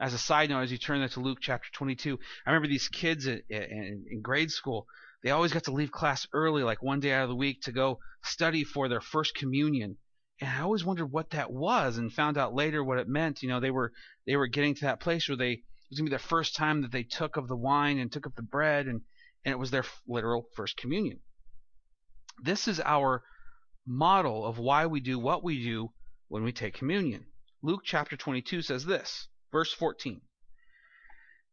as 0.00 0.12
a 0.12 0.18
side 0.18 0.50
note, 0.50 0.62
as 0.62 0.72
you 0.72 0.78
turn 0.78 1.00
that 1.00 1.12
to 1.12 1.20
Luke 1.20 1.38
chapter 1.40 1.68
22, 1.72 2.18
I 2.44 2.50
remember 2.50 2.68
these 2.68 2.88
kids 2.88 3.26
in, 3.26 3.42
in, 3.48 4.04
in 4.10 4.20
grade 4.20 4.50
school. 4.50 4.86
They 5.22 5.30
always 5.30 5.52
got 5.52 5.64
to 5.64 5.72
leave 5.72 5.92
class 5.92 6.26
early, 6.32 6.62
like 6.62 6.82
one 6.82 7.00
day 7.00 7.12
out 7.12 7.24
of 7.24 7.28
the 7.28 7.36
week, 7.36 7.62
to 7.62 7.72
go 7.72 8.00
study 8.22 8.64
for 8.64 8.88
their 8.88 9.00
first 9.00 9.34
communion. 9.34 9.98
And 10.40 10.50
I 10.50 10.60
always 10.60 10.84
wondered 10.84 11.12
what 11.12 11.30
that 11.30 11.52
was, 11.52 11.98
and 11.98 12.12
found 12.12 12.38
out 12.38 12.54
later 12.54 12.82
what 12.82 12.98
it 12.98 13.08
meant. 13.08 13.42
You 13.42 13.50
know, 13.50 13.60
they 13.60 13.70
were 13.70 13.92
they 14.26 14.36
were 14.36 14.46
getting 14.46 14.74
to 14.76 14.86
that 14.86 15.00
place 15.00 15.28
where 15.28 15.36
they 15.36 15.52
it 15.52 15.62
was 15.90 15.98
gonna 15.98 16.06
be 16.06 16.10
their 16.10 16.18
first 16.18 16.56
time 16.56 16.82
that 16.82 16.92
they 16.92 17.02
took 17.02 17.36
of 17.36 17.48
the 17.48 17.56
wine 17.56 17.98
and 17.98 18.10
took 18.10 18.24
of 18.24 18.34
the 18.34 18.42
bread, 18.42 18.86
and 18.86 19.02
and 19.44 19.52
it 19.52 19.58
was 19.58 19.70
their 19.70 19.84
literal 20.06 20.46
first 20.56 20.76
communion. 20.76 21.20
This 22.42 22.66
is 22.68 22.80
our 22.80 23.22
model 23.86 24.46
of 24.46 24.58
why 24.58 24.86
we 24.86 25.00
do 25.00 25.18
what 25.18 25.44
we 25.44 25.62
do 25.62 25.92
when 26.28 26.44
we 26.44 26.52
take 26.52 26.74
communion. 26.74 27.26
Luke 27.62 27.82
chapter 27.84 28.16
22 28.16 28.62
says 28.62 28.86
this. 28.86 29.28
Verse 29.52 29.72
14. 29.72 30.22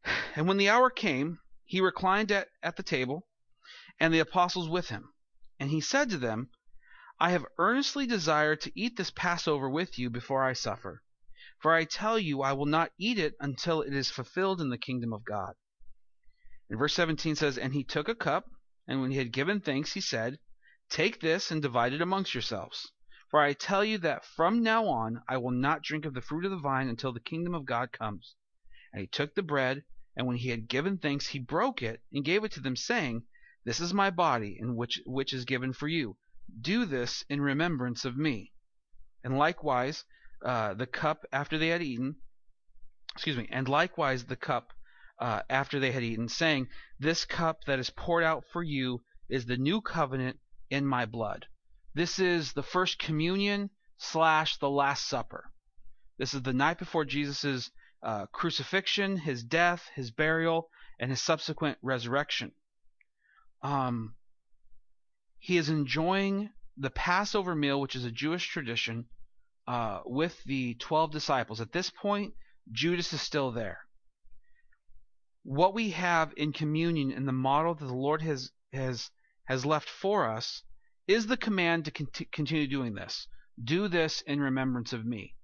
And 0.35 0.47
when 0.47 0.57
the 0.57 0.69
hour 0.69 0.89
came, 0.89 1.39
he 1.65 1.81
reclined 1.81 2.31
at, 2.31 2.47
at 2.63 2.77
the 2.77 2.83
table, 2.83 3.26
and 3.99 4.13
the 4.13 4.19
apostles 4.19 4.69
with 4.69 4.89
him. 4.89 5.13
And 5.59 5.71
he 5.71 5.81
said 5.81 6.09
to 6.09 6.17
them, 6.17 6.49
I 7.19 7.31
have 7.31 7.45
earnestly 7.57 8.05
desired 8.05 8.61
to 8.61 8.79
eat 8.79 8.95
this 8.95 9.09
Passover 9.09 9.69
with 9.69 9.97
you 9.97 10.09
before 10.09 10.43
I 10.43 10.53
suffer. 10.53 11.03
For 11.59 11.73
I 11.73 11.85
tell 11.85 12.19
you, 12.19 12.43
I 12.43 12.53
will 12.53 12.67
not 12.67 12.91
eat 12.99 13.17
it 13.17 13.33
until 13.39 13.81
it 13.81 13.93
is 13.93 14.11
fulfilled 14.11 14.61
in 14.61 14.69
the 14.69 14.77
kingdom 14.77 15.13
of 15.13 15.25
God. 15.25 15.55
And 16.69 16.77
verse 16.77 16.93
17 16.93 17.35
says, 17.35 17.57
And 17.57 17.73
he 17.73 17.83
took 17.83 18.07
a 18.07 18.13
cup, 18.13 18.51
and 18.87 19.01
when 19.01 19.09
he 19.09 19.17
had 19.17 19.31
given 19.31 19.59
thanks, 19.61 19.93
he 19.93 20.01
said, 20.01 20.37
Take 20.89 21.19
this 21.19 21.49
and 21.49 21.59
divide 21.59 21.93
it 21.93 22.01
amongst 22.01 22.35
yourselves. 22.35 22.91
For 23.31 23.41
I 23.41 23.53
tell 23.53 23.83
you 23.83 23.97
that 23.97 24.23
from 24.23 24.61
now 24.61 24.87
on 24.87 25.23
I 25.27 25.37
will 25.37 25.51
not 25.51 25.81
drink 25.81 26.05
of 26.05 26.13
the 26.13 26.21
fruit 26.21 26.45
of 26.45 26.51
the 26.51 26.57
vine 26.57 26.87
until 26.87 27.11
the 27.11 27.19
kingdom 27.19 27.55
of 27.55 27.65
God 27.65 27.91
comes. 27.91 28.35
And 28.93 29.01
he 29.01 29.07
took 29.07 29.33
the 29.33 29.41
bread, 29.41 29.83
and 30.15 30.27
when 30.27 30.37
he 30.37 30.49
had 30.49 30.67
given 30.67 30.97
thanks, 30.97 31.27
he 31.27 31.39
broke 31.39 31.81
it 31.81 32.03
and 32.13 32.23
gave 32.23 32.43
it 32.43 32.51
to 32.51 32.59
them, 32.59 32.75
saying, 32.75 33.25
This 33.67 33.81
is 33.81 33.93
my 33.93 34.11
body, 34.11 34.57
in 34.57 34.77
which 34.77 35.01
which 35.05 35.33
is 35.33 35.43
given 35.43 35.73
for 35.73 35.89
you. 35.89 36.15
Do 36.61 36.85
this 36.85 37.25
in 37.27 37.41
remembrance 37.41 38.05
of 38.05 38.15
me. 38.15 38.53
And 39.25 39.37
likewise 39.37 40.05
uh, 40.41 40.73
the 40.73 40.87
cup 40.87 41.25
after 41.33 41.57
they 41.57 41.67
had 41.67 41.81
eaten, 41.81 42.15
excuse 43.13 43.35
me, 43.35 43.45
and 43.51 43.67
likewise 43.67 44.23
the 44.23 44.37
cup 44.37 44.71
uh, 45.19 45.41
after 45.49 45.81
they 45.81 45.91
had 45.91 46.01
eaten, 46.01 46.29
saying, 46.29 46.69
This 46.97 47.25
cup 47.25 47.65
that 47.65 47.77
is 47.77 47.89
poured 47.89 48.23
out 48.23 48.45
for 48.53 48.63
you 48.63 49.03
is 49.27 49.45
the 49.45 49.57
new 49.57 49.81
covenant 49.81 50.39
in 50.69 50.85
my 50.85 51.05
blood. 51.05 51.45
This 51.93 52.19
is 52.19 52.53
the 52.53 52.63
first 52.63 52.97
communion 52.99 53.69
slash 53.97 54.55
the 54.59 54.69
Last 54.69 55.09
Supper. 55.09 55.51
This 56.17 56.33
is 56.33 56.43
the 56.43 56.53
night 56.53 56.79
before 56.79 57.03
Jesus' 57.03 57.69
uh, 58.01 58.27
crucifixion, 58.27 59.17
his 59.17 59.43
death, 59.43 59.89
his 59.93 60.09
burial, 60.09 60.69
and 61.01 61.11
his 61.11 61.21
subsequent 61.21 61.77
resurrection. 61.81 62.53
Um, 63.61 64.15
he 65.39 65.57
is 65.57 65.69
enjoying 65.69 66.51
the 66.77 66.89
Passover 66.89 67.55
meal, 67.55 67.81
which 67.81 67.95
is 67.95 68.05
a 68.05 68.11
Jewish 68.11 68.47
tradition, 68.47 69.09
uh, 69.67 70.01
with 70.05 70.43
the 70.43 70.75
12 70.75 71.11
disciples. 71.11 71.59
At 71.59 71.71
this 71.71 71.89
point, 71.89 72.33
Judas 72.71 73.13
is 73.13 73.21
still 73.21 73.51
there. 73.51 73.79
What 75.43 75.73
we 75.73 75.91
have 75.91 76.33
in 76.35 76.53
communion 76.53 77.11
in 77.11 77.25
the 77.25 77.31
model 77.31 77.73
that 77.73 77.85
the 77.85 77.93
Lord 77.93 78.21
has 78.21 78.51
has 78.73 79.09
has 79.45 79.65
left 79.65 79.89
for 79.89 80.29
us 80.29 80.63
is 81.07 81.27
the 81.27 81.37
command 81.37 81.85
to 81.85 81.91
cont- 81.91 82.31
continue 82.31 82.67
doing 82.67 82.93
this. 82.93 83.27
Do 83.63 83.87
this 83.87 84.21
in 84.21 84.41
remembrance 84.41 84.91
of 84.91 85.05
me. 85.05 85.35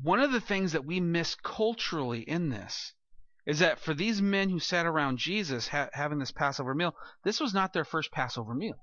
One 0.00 0.20
of 0.20 0.32
the 0.32 0.40
things 0.40 0.72
that 0.72 0.86
we 0.86 0.98
miss 0.98 1.34
culturally 1.34 2.22
in 2.22 2.48
this 2.48 2.94
is 3.46 3.60
that 3.60 3.78
for 3.78 3.94
these 3.94 4.20
men 4.20 4.50
who 4.50 4.58
sat 4.58 4.86
around 4.86 5.18
Jesus 5.18 5.68
ha- 5.68 5.88
having 5.92 6.18
this 6.18 6.32
Passover 6.32 6.74
meal, 6.74 6.94
this 7.24 7.40
was 7.40 7.54
not 7.54 7.72
their 7.72 7.84
first 7.84 8.10
Passover 8.10 8.54
meal. 8.54 8.76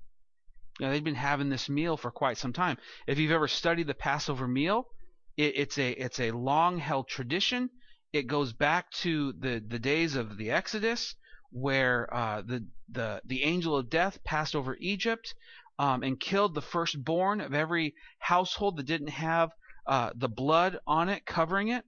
You 0.80 0.86
know, 0.86 0.92
they'd 0.92 1.04
been 1.04 1.14
having 1.14 1.50
this 1.50 1.68
meal 1.68 1.96
for 1.96 2.10
quite 2.10 2.38
some 2.38 2.52
time. 2.52 2.78
If 3.06 3.18
you've 3.18 3.30
ever 3.30 3.46
studied 3.46 3.86
the 3.86 3.94
Passover 3.94 4.48
meal, 4.48 4.88
it, 5.36 5.56
it's 5.56 5.78
a 5.78 5.90
it's 5.90 6.18
a 6.18 6.32
long 6.32 6.78
held 6.78 7.08
tradition. 7.08 7.70
It 8.12 8.26
goes 8.26 8.52
back 8.52 8.90
to 9.02 9.32
the, 9.32 9.62
the 9.66 9.78
days 9.78 10.16
of 10.16 10.36
the 10.36 10.50
Exodus, 10.50 11.14
where 11.50 12.12
uh, 12.12 12.42
the 12.42 12.66
the 12.88 13.20
the 13.24 13.42
angel 13.42 13.76
of 13.76 13.90
death 13.90 14.24
passed 14.24 14.56
over 14.56 14.76
Egypt 14.80 15.34
um, 15.78 16.02
and 16.02 16.18
killed 16.18 16.54
the 16.54 16.62
firstborn 16.62 17.40
of 17.40 17.54
every 17.54 17.94
household 18.18 18.76
that 18.78 18.86
didn't 18.86 19.08
have 19.08 19.50
uh, 19.86 20.10
the 20.14 20.28
blood 20.28 20.78
on 20.86 21.08
it 21.08 21.26
covering 21.26 21.68
it. 21.68 21.84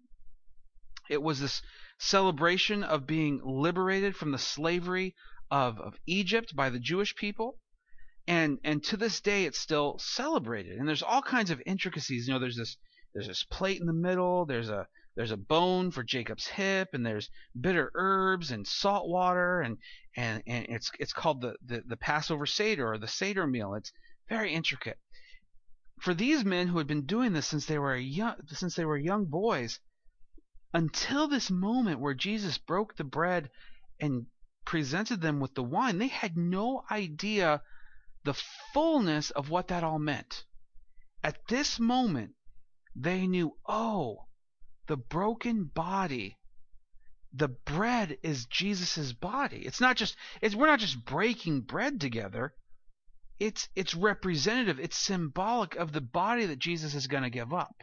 It 1.08 1.22
was 1.22 1.40
this 1.40 1.62
celebration 1.98 2.82
of 2.82 3.06
being 3.06 3.40
liberated 3.44 4.16
from 4.16 4.30
the 4.32 4.38
slavery 4.38 5.14
of, 5.50 5.80
of 5.80 5.94
Egypt 6.06 6.54
by 6.54 6.70
the 6.70 6.78
Jewish 6.78 7.14
people. 7.16 7.58
And 8.26 8.58
and 8.64 8.82
to 8.84 8.96
this 8.96 9.20
day 9.20 9.44
it's 9.44 9.58
still 9.58 9.98
celebrated. 9.98 10.78
And 10.78 10.88
there's 10.88 11.02
all 11.02 11.22
kinds 11.22 11.50
of 11.50 11.62
intricacies. 11.64 12.26
You 12.26 12.34
know 12.34 12.40
there's 12.40 12.56
this 12.56 12.76
there's 13.14 13.28
this 13.28 13.44
plate 13.44 13.80
in 13.80 13.86
the 13.86 13.92
middle. 13.92 14.46
There's 14.46 14.68
a 14.68 14.88
there's 15.14 15.30
a 15.30 15.36
bone 15.36 15.90
for 15.90 16.02
Jacob's 16.02 16.46
hip. 16.46 16.88
And 16.92 17.06
there's 17.06 17.30
bitter 17.58 17.92
herbs 17.94 18.50
and 18.50 18.66
salt 18.66 19.08
water. 19.08 19.60
And 19.60 19.78
and, 20.16 20.42
and 20.46 20.66
it's 20.68 20.90
it's 20.98 21.12
called 21.12 21.40
the, 21.40 21.54
the, 21.64 21.82
the 21.86 21.96
Passover 21.96 22.46
Seder 22.46 22.92
or 22.92 22.98
the 22.98 23.06
Seder 23.06 23.46
meal. 23.46 23.74
It's 23.74 23.92
very 24.28 24.52
intricate. 24.52 24.98
For 26.00 26.12
these 26.12 26.44
men 26.44 26.66
who 26.68 26.78
had 26.78 26.86
been 26.86 27.06
doing 27.06 27.32
this 27.32 27.46
since 27.46 27.66
they 27.66 27.78
were 27.78 27.96
young 27.96 28.34
since 28.48 28.74
they 28.74 28.84
were 28.84 28.98
young 28.98 29.26
boys, 29.26 29.78
until 30.72 31.28
this 31.28 31.50
moment 31.50 32.00
where 32.00 32.14
Jesus 32.14 32.58
broke 32.58 32.96
the 32.96 33.04
bread 33.04 33.50
and 34.00 34.26
presented 34.64 35.20
them 35.20 35.40
with 35.40 35.54
the 35.54 35.62
wine, 35.62 35.98
they 35.98 36.08
had 36.08 36.36
no 36.36 36.84
idea 36.90 37.62
the 38.24 38.34
fullness 38.74 39.30
of 39.30 39.48
what 39.48 39.68
that 39.68 39.84
all 39.84 39.98
meant. 39.98 40.44
At 41.22 41.46
this 41.48 41.78
moment, 41.78 42.34
they 42.94 43.26
knew, 43.26 43.56
oh, 43.66 44.26
the 44.86 44.96
broken 44.96 45.64
body, 45.64 46.36
the 47.32 47.48
bread 47.48 48.18
is 48.22 48.46
Jesus' 48.46 49.12
body. 49.12 49.58
It's 49.66 49.80
not 49.80 49.96
just 49.96 50.16
it's 50.40 50.54
we're 50.54 50.66
not 50.66 50.80
just 50.80 51.04
breaking 51.04 51.62
bread 51.62 52.00
together. 52.00 52.54
It's 53.38 53.68
it's 53.74 53.94
representative, 53.94 54.80
it's 54.80 54.96
symbolic 54.96 55.76
of 55.76 55.92
the 55.92 56.00
body 56.00 56.46
that 56.46 56.58
Jesus 56.58 56.94
is 56.94 57.06
going 57.06 57.24
to 57.24 57.30
give 57.30 57.52
up. 57.52 57.76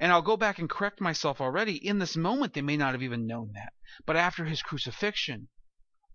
And 0.00 0.10
I'll 0.10 0.22
go 0.22 0.36
back 0.36 0.58
and 0.58 0.68
correct 0.68 1.00
myself 1.00 1.40
already. 1.40 1.74
In 1.76 1.98
this 1.98 2.16
moment, 2.16 2.54
they 2.54 2.62
may 2.62 2.76
not 2.76 2.94
have 2.94 3.02
even 3.02 3.26
known 3.26 3.52
that. 3.54 3.74
But 4.06 4.16
after 4.16 4.46
his 4.46 4.62
crucifixion, 4.62 5.48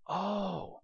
oh, 0.07 0.81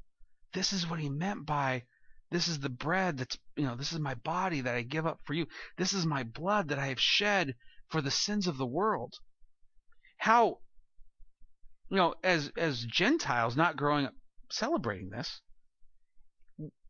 this 0.53 0.71
is 0.71 0.87
what 0.87 0.99
he 0.99 1.09
meant 1.09 1.45
by 1.45 1.83
this 2.31 2.47
is 2.47 2.59
the 2.59 2.69
bread 2.69 3.17
that's, 3.17 3.37
you 3.57 3.65
know, 3.65 3.75
this 3.75 3.91
is 3.91 3.99
my 3.99 4.13
body 4.15 4.61
that 4.61 4.75
I 4.75 4.83
give 4.83 5.05
up 5.05 5.19
for 5.25 5.33
you. 5.33 5.47
This 5.77 5.91
is 5.91 6.05
my 6.05 6.23
blood 6.23 6.69
that 6.69 6.79
I 6.79 6.87
have 6.87 6.99
shed 6.99 7.55
for 7.89 8.01
the 8.01 8.11
sins 8.11 8.47
of 8.47 8.57
the 8.57 8.65
world. 8.65 9.15
How, 10.17 10.59
you 11.89 11.97
know, 11.97 12.15
as 12.23 12.51
as 12.55 12.85
Gentiles 12.85 13.57
not 13.57 13.75
growing 13.75 14.05
up 14.05 14.13
celebrating 14.49 15.09
this, 15.09 15.41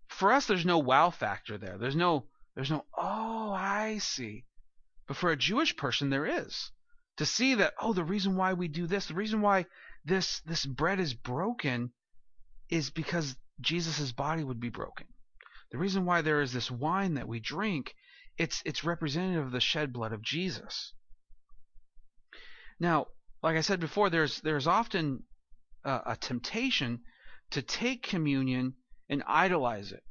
for 0.09 0.31
us 0.31 0.45
there's 0.45 0.65
no 0.65 0.77
wow 0.77 1.09
factor 1.09 1.57
there. 1.57 1.77
There's 1.79 1.95
no 1.95 2.27
there's 2.53 2.69
no 2.69 2.85
oh 2.95 3.51
I 3.51 3.97
see. 3.97 4.45
But 5.11 5.17
for 5.17 5.31
a 5.31 5.35
Jewish 5.35 5.75
person 5.75 6.09
there 6.09 6.25
is. 6.25 6.71
To 7.17 7.25
see 7.25 7.55
that 7.55 7.73
oh 7.81 7.91
the 7.91 8.05
reason 8.05 8.37
why 8.37 8.53
we 8.53 8.69
do 8.69 8.87
this, 8.87 9.07
the 9.07 9.13
reason 9.13 9.41
why 9.41 9.65
this 10.05 10.39
this 10.45 10.65
bread 10.65 11.01
is 11.01 11.13
broken 11.13 11.91
is 12.69 12.89
because 12.91 13.35
Jesus' 13.59 14.13
body 14.13 14.41
would 14.41 14.61
be 14.61 14.69
broken. 14.69 15.07
The 15.71 15.77
reason 15.77 16.05
why 16.05 16.21
there 16.21 16.39
is 16.39 16.53
this 16.53 16.71
wine 16.71 17.15
that 17.15 17.27
we 17.27 17.41
drink, 17.41 17.93
it's 18.37 18.63
it's 18.63 18.85
representative 18.85 19.47
of 19.47 19.51
the 19.51 19.59
shed 19.59 19.91
blood 19.91 20.13
of 20.13 20.21
Jesus. 20.21 20.93
Now, 22.79 23.07
like 23.43 23.57
I 23.57 23.61
said 23.61 23.81
before, 23.81 24.09
there's 24.09 24.39
there's 24.39 24.65
often 24.65 25.25
a, 25.83 26.01
a 26.05 26.15
temptation 26.15 27.01
to 27.49 27.61
take 27.61 28.01
communion 28.01 28.75
and 29.09 29.23
idolize 29.27 29.91
it, 29.91 30.03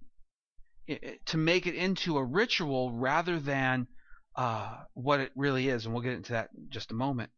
it, 0.87 1.25
to 1.25 1.38
make 1.38 1.66
it 1.66 1.75
into 1.75 2.19
a 2.19 2.23
ritual 2.23 2.92
rather 2.92 3.40
than 3.40 3.88
uh, 4.37 4.84
what 4.94 5.20
it 5.20 5.32
really 5.34 5.68
is, 5.68 5.84
and 5.84 5.94
we'll 5.94 6.02
get 6.02 6.14
into 6.14 6.32
that 6.32 6.50
in 6.56 6.68
just 6.70 6.90
a 6.90 6.94
moment. 6.94 7.30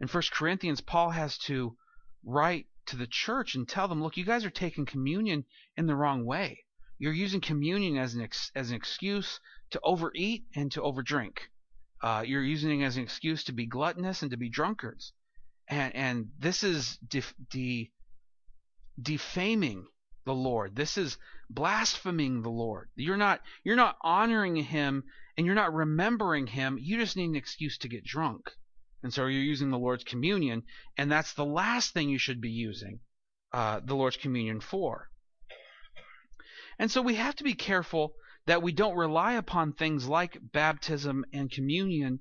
In 0.00 0.08
First 0.08 0.32
Corinthians, 0.32 0.80
Paul 0.80 1.10
has 1.10 1.38
to 1.38 1.76
write 2.24 2.66
to 2.86 2.96
the 2.96 3.06
church 3.06 3.54
and 3.54 3.68
tell 3.68 3.88
them, 3.88 4.02
look, 4.02 4.16
you 4.16 4.24
guys 4.24 4.44
are 4.44 4.50
taking 4.50 4.86
communion 4.86 5.44
in 5.76 5.86
the 5.86 5.96
wrong 5.96 6.24
way. 6.24 6.64
You're 6.98 7.12
using 7.12 7.40
communion 7.40 7.96
as 7.96 8.14
an 8.14 8.22
ex- 8.22 8.52
as 8.54 8.70
an 8.70 8.76
excuse 8.76 9.40
to 9.70 9.80
overeat 9.82 10.44
and 10.54 10.70
to 10.72 10.80
overdrink. 10.80 11.38
Uh, 12.02 12.22
you're 12.26 12.42
using 12.42 12.80
it 12.80 12.84
as 12.84 12.96
an 12.96 13.02
excuse 13.02 13.44
to 13.44 13.52
be 13.52 13.66
gluttonous 13.66 14.22
and 14.22 14.30
to 14.30 14.36
be 14.36 14.48
drunkards, 14.48 15.12
and 15.68 15.94
and 15.94 16.30
this 16.38 16.62
is 16.62 16.98
def- 16.98 17.34
de- 17.50 17.90
defaming 19.00 19.86
the 20.24 20.34
Lord. 20.34 20.74
This 20.76 20.96
is 20.96 21.18
blaspheming 21.50 22.42
the 22.42 22.50
Lord. 22.50 22.90
You're 22.96 23.16
not 23.16 23.40
you're 23.62 23.76
not 23.76 23.96
honoring 24.02 24.56
Him 24.56 25.04
and 25.36 25.46
you're 25.46 25.54
not 25.54 25.74
remembering 25.74 26.46
Him. 26.46 26.78
You 26.80 26.98
just 26.98 27.16
need 27.16 27.30
an 27.30 27.36
excuse 27.36 27.78
to 27.78 27.88
get 27.88 28.04
drunk, 28.04 28.50
and 29.02 29.12
so 29.12 29.26
you're 29.26 29.42
using 29.42 29.70
the 29.70 29.78
Lord's 29.78 30.04
communion, 30.04 30.62
and 30.96 31.10
that's 31.10 31.34
the 31.34 31.44
last 31.44 31.92
thing 31.92 32.08
you 32.08 32.18
should 32.18 32.40
be 32.40 32.50
using 32.50 33.00
uh, 33.52 33.80
the 33.84 33.94
Lord's 33.94 34.16
communion 34.16 34.60
for. 34.60 35.10
And 36.78 36.90
so 36.90 37.02
we 37.02 37.14
have 37.14 37.36
to 37.36 37.44
be 37.44 37.54
careful 37.54 38.14
that 38.46 38.62
we 38.62 38.72
don't 38.72 38.96
rely 38.96 39.34
upon 39.34 39.72
things 39.72 40.08
like 40.08 40.38
baptism 40.52 41.24
and 41.32 41.50
communion 41.50 42.20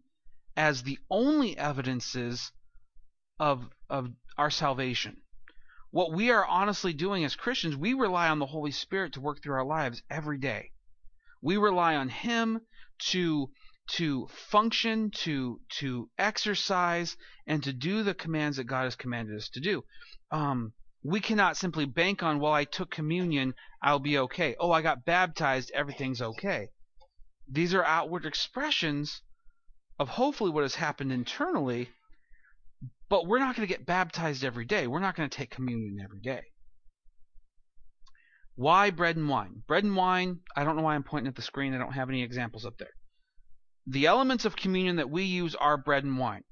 as 0.56 0.84
the 0.84 1.00
only 1.10 1.58
evidences 1.58 2.52
of 3.40 3.68
of 3.90 4.12
our 4.38 4.52
salvation. 4.52 5.23
What 5.94 6.12
we 6.12 6.32
are 6.32 6.44
honestly 6.44 6.92
doing 6.92 7.24
as 7.24 7.36
Christians, 7.36 7.76
we 7.76 7.94
rely 7.94 8.28
on 8.28 8.40
the 8.40 8.48
Holy 8.48 8.72
Spirit 8.72 9.14
to 9.14 9.22
work 9.22 9.44
through 9.44 9.54
our 9.54 9.64
lives 9.64 10.02
every 10.10 10.40
day. 10.40 10.72
We 11.40 11.56
rely 11.58 11.96
on 11.96 12.10
him 12.10 12.62
to 13.12 13.52
to 13.90 14.28
function, 14.50 15.12
to 15.12 15.62
to 15.78 16.10
exercise, 16.18 17.16
and 17.46 17.62
to 17.62 17.72
do 17.72 18.02
the 18.02 18.16
commands 18.16 18.58
that 18.58 18.64
God 18.64 18.86
has 18.86 18.96
commanded 18.96 19.38
us 19.38 19.50
to 19.50 19.60
do. 19.60 19.84
Um, 20.32 20.74
we 21.04 21.20
cannot 21.20 21.58
simply 21.58 21.86
bank 21.86 22.24
on, 22.24 22.40
well, 22.40 22.54
I 22.54 22.64
took 22.64 22.90
communion, 22.90 23.54
I'll 23.80 24.00
be 24.00 24.18
okay. 24.18 24.56
Oh, 24.60 24.72
I 24.72 24.82
got 24.82 25.06
baptized, 25.06 25.70
everything's 25.76 26.24
okay. 26.24 26.70
These 27.48 27.76
are 27.76 27.86
outward 27.86 28.26
expressions 28.26 29.22
of 30.00 30.10
hopefully 30.10 30.50
what 30.50 30.64
has 30.64 30.74
happened 30.74 31.12
internally, 31.12 31.92
but 33.14 33.28
we're 33.28 33.38
not 33.38 33.56
going 33.56 33.68
to 33.68 33.72
get 33.72 33.86
baptized 33.86 34.44
every 34.44 34.66
day. 34.66 34.88
We're 34.88 34.98
not 34.98 35.16
going 35.16 35.30
to 35.30 35.38
take 35.38 35.52
communion 35.52 36.00
every 36.04 36.20
day. 36.20 36.42
Why 38.56 38.90
bread 38.90 39.18
and 39.18 39.30
wine? 39.30 39.62
Bread 39.68 39.84
and 39.84 39.96
wine, 39.96 40.40
I 40.56 40.64
don't 40.64 40.76
know 40.76 40.82
why 40.82 40.96
I'm 40.96 41.04
pointing 41.04 41.28
at 41.28 41.36
the 41.36 41.44
screen. 41.44 41.76
I 41.76 41.78
don't 41.78 41.94
have 41.94 42.10
any 42.10 42.24
examples 42.24 42.66
up 42.66 42.80
there. 42.80 42.96
The 43.86 44.08
elements 44.08 44.46
of 44.46 44.56
communion 44.56 44.96
that 44.96 45.12
we 45.12 45.26
use 45.26 45.54
are 45.54 45.78
bread 45.78 46.04
and 46.04 46.18
wine. 46.18 46.44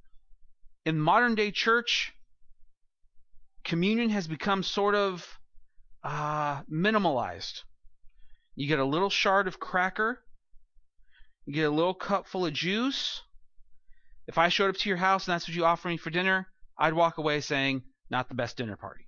In 0.86 1.00
modern 1.00 1.34
day 1.34 1.50
church, 1.50 2.14
communion 3.66 4.12
has 4.12 4.28
become 4.28 4.62
sort 4.62 4.94
of 4.94 5.28
uh, 6.04 6.62
minimalized. 6.72 7.62
You 8.54 8.68
get 8.68 8.78
a 8.78 8.86
little 8.86 9.10
shard 9.10 9.48
of 9.48 9.60
cracker, 9.60 10.20
you 11.48 11.56
get 11.56 11.64
a 11.64 11.72
little 11.72 11.96
cup 11.96 12.28
full 12.28 12.46
of 12.46 12.54
juice. 12.54 13.24
If 14.32 14.38
I 14.38 14.48
showed 14.48 14.70
up 14.70 14.78
to 14.78 14.88
your 14.88 14.98
house 14.98 15.28
and 15.28 15.34
that's 15.34 15.46
what 15.46 15.58
you 15.58 15.66
offer 15.66 15.90
me 15.90 15.98
for 15.98 16.10
dinner, 16.10 16.48
I'd 16.78 16.94
walk 16.94 17.18
away 17.18 17.42
saying, 17.42 17.84
not 18.10 18.30
the 18.30 18.34
best 18.34 18.56
dinner 18.56 18.78
party. 18.78 19.04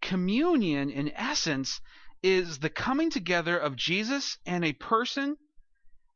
Communion, 0.00 0.88
in 0.88 1.12
essence, 1.14 1.82
is 2.22 2.60
the 2.60 2.70
coming 2.70 3.10
together 3.10 3.58
of 3.58 3.76
Jesus 3.76 4.38
and 4.46 4.64
a 4.64 4.72
person 4.72 5.36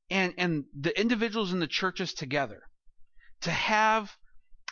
and, 0.08 0.32
and 0.38 0.64
the 0.74 0.98
individuals 0.98 1.52
in 1.52 1.60
the 1.60 1.66
churches 1.66 2.14
together 2.14 2.62
to 3.42 3.50
have 3.50 4.16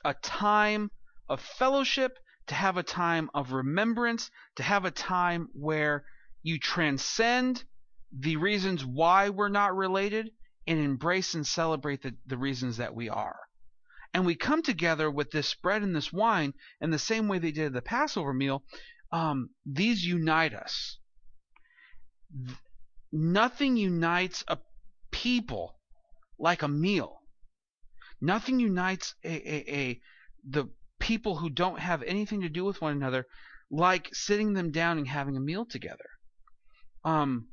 a 0.03 0.15
time 0.15 0.91
of 1.29 1.43
fellowship, 1.43 2.17
to 2.47 2.55
have 2.55 2.79
a 2.79 2.83
time 2.83 3.29
of 3.35 3.53
remembrance, 3.53 4.31
to 4.55 4.63
have 4.63 4.87
a 4.87 4.91
time 4.91 5.49
where 5.53 6.07
you 6.43 6.59
transcend 6.59 7.63
the 8.11 8.37
reasons 8.37 8.87
why 8.87 9.29
we're 9.29 9.51
not 9.51 9.77
related 9.77 10.31
and 10.67 10.79
embrace 10.79 11.35
and 11.35 11.47
celebrate 11.47 12.03
the, 12.03 12.15
the 12.27 12.37
reasons 12.37 12.77
that 12.79 12.95
we 12.95 13.09
are. 13.09 13.39
And 14.13 14.25
we 14.25 14.35
come 14.35 14.63
together 14.63 15.11
with 15.11 15.31
this 15.31 15.55
bread 15.55 15.83
and 15.83 15.95
this 15.95 16.13
wine 16.13 16.55
in 16.81 16.91
the 16.91 16.99
same 16.99 17.29
way 17.29 17.39
they 17.39 17.53
did 17.53 17.67
at 17.67 17.73
the 17.73 17.83
Passover 17.83 18.33
meal. 18.33 18.65
Um, 19.13 19.51
these 19.65 20.05
unite 20.05 20.55
us. 20.55 20.99
Nothing 23.13 23.77
unites 23.77 24.45
a 24.49 24.59
people 25.11 25.79
like 26.39 26.63
a 26.63 26.69
meal. 26.69 27.21
Nothing 28.21 28.59
unites 28.61 29.15
a, 29.25 29.29
a, 29.29 29.75
a 29.75 30.01
the 30.49 30.71
people 30.99 31.37
who 31.37 31.51
don't 31.51 31.79
have 31.79 32.03
anything 32.03 32.41
to 32.41 32.49
do 32.49 32.65
with 32.65 32.81
one 32.81 32.93
another 32.93 33.27
like 33.71 34.09
sitting 34.13 34.55
them 34.55 34.71
down 34.71 34.99
and 34.99 35.09
having 35.09 35.37
a 35.37 35.41
meal 35.41 35.67
together. 35.67 36.09
Um, 37.05 37.49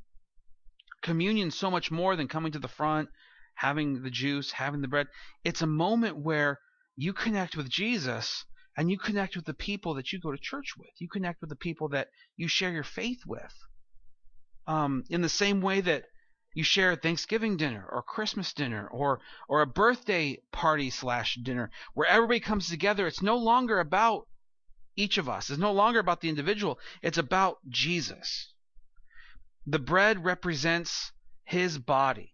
communion 1.03 1.51
so 1.51 1.69
much 1.69 1.91
more 1.91 2.15
than 2.15 2.27
coming 2.27 2.51
to 2.53 2.59
the 2.59 2.67
front, 2.67 3.09
having 3.53 4.01
the 4.01 4.09
juice, 4.09 4.51
having 4.51 4.81
the 4.81 4.87
bread. 4.87 5.07
It's 5.43 5.61
a 5.61 5.67
moment 5.67 6.17
where 6.17 6.59
you 6.95 7.13
connect 7.13 7.55
with 7.55 7.69
Jesus 7.69 8.45
and 8.75 8.89
you 8.89 8.97
connect 8.97 9.35
with 9.35 9.45
the 9.45 9.53
people 9.53 9.93
that 9.93 10.11
you 10.11 10.19
go 10.19 10.31
to 10.31 10.37
church 10.37 10.73
with. 10.77 10.89
You 10.97 11.07
connect 11.07 11.41
with 11.41 11.49
the 11.49 11.55
people 11.55 11.89
that 11.89 12.07
you 12.35 12.47
share 12.47 12.71
your 12.71 12.83
faith 12.83 13.19
with. 13.27 13.53
Um, 14.65 15.03
in 15.09 15.21
the 15.21 15.29
same 15.29 15.61
way 15.61 15.81
that 15.81 16.05
you 16.55 16.63
share 16.63 16.91
a 16.91 16.95
Thanksgiving 16.95 17.57
dinner 17.57 17.85
or 17.91 18.01
Christmas 18.01 18.53
dinner 18.53 18.87
or 18.87 19.19
or 19.49 19.61
a 19.61 19.67
birthday 19.67 20.37
party 20.51 20.89
slash 20.89 21.35
dinner 21.35 21.69
where 21.93 22.07
everybody 22.07 22.39
comes 22.39 22.69
together. 22.69 23.07
It's 23.07 23.21
no 23.21 23.37
longer 23.37 23.79
about 23.79 24.27
each 24.95 25.17
of 25.17 25.27
us. 25.27 25.49
It's 25.49 25.59
no 25.59 25.73
longer 25.73 25.99
about 25.99 26.21
the 26.21 26.29
individual. 26.29 26.79
It's 27.01 27.17
about 27.17 27.57
Jesus. 27.67 28.52
The 29.65 29.79
bread 29.79 30.23
represents 30.25 31.11
his 31.45 31.77
body. 31.77 32.33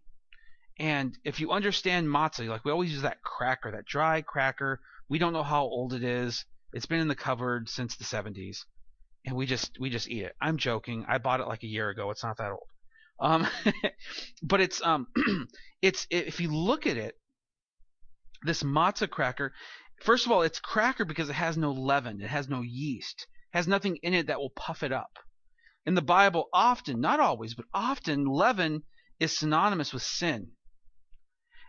And 0.78 1.16
if 1.24 1.40
you 1.40 1.52
understand 1.52 2.08
matzah, 2.08 2.48
like 2.48 2.64
we 2.64 2.72
always 2.72 2.92
use 2.92 3.02
that 3.02 3.22
cracker, 3.22 3.70
that 3.72 3.84
dry 3.84 4.22
cracker. 4.22 4.80
We 5.08 5.18
don't 5.18 5.32
know 5.32 5.42
how 5.42 5.62
old 5.62 5.92
it 5.92 6.02
is. 6.02 6.44
It's 6.72 6.86
been 6.86 7.00
in 7.00 7.08
the 7.08 7.14
cupboard 7.14 7.68
since 7.68 7.96
the 7.96 8.04
70s, 8.04 8.64
and 9.26 9.36
we 9.36 9.44
just 9.44 9.78
we 9.78 9.90
just 9.90 10.08
eat 10.08 10.22
it. 10.22 10.36
I'm 10.40 10.56
joking. 10.56 11.04
I 11.06 11.18
bought 11.18 11.40
it 11.40 11.48
like 11.48 11.64
a 11.64 11.68
year 11.68 11.90
ago. 11.90 12.10
It's 12.10 12.22
not 12.22 12.38
that 12.38 12.52
old. 12.52 12.68
Um, 13.20 13.46
but 14.42 14.60
it's 14.60 14.80
um, 14.82 15.08
it's 15.82 16.06
if 16.10 16.40
you 16.40 16.50
look 16.54 16.86
at 16.86 16.96
it, 16.96 17.16
this 18.44 18.62
matzah 18.62 19.10
cracker. 19.10 19.52
First 20.02 20.24
of 20.24 20.32
all, 20.32 20.42
it's 20.42 20.60
cracker 20.60 21.04
because 21.04 21.28
it 21.28 21.34
has 21.34 21.58
no 21.58 21.72
leaven. 21.72 22.22
It 22.22 22.30
has 22.30 22.48
no 22.48 22.62
yeast. 22.62 23.26
It 23.52 23.58
has 23.58 23.68
nothing 23.68 23.96
in 24.02 24.14
it 24.14 24.28
that 24.28 24.38
will 24.40 24.50
puff 24.50 24.82
it 24.82 24.92
up. 24.92 25.18
In 25.86 25.94
the 25.94 26.02
Bible, 26.02 26.48
often, 26.52 27.00
not 27.00 27.20
always, 27.20 27.54
but 27.54 27.66
often, 27.72 28.26
leaven 28.26 28.82
is 29.18 29.36
synonymous 29.36 29.92
with 29.92 30.02
sin. 30.02 30.52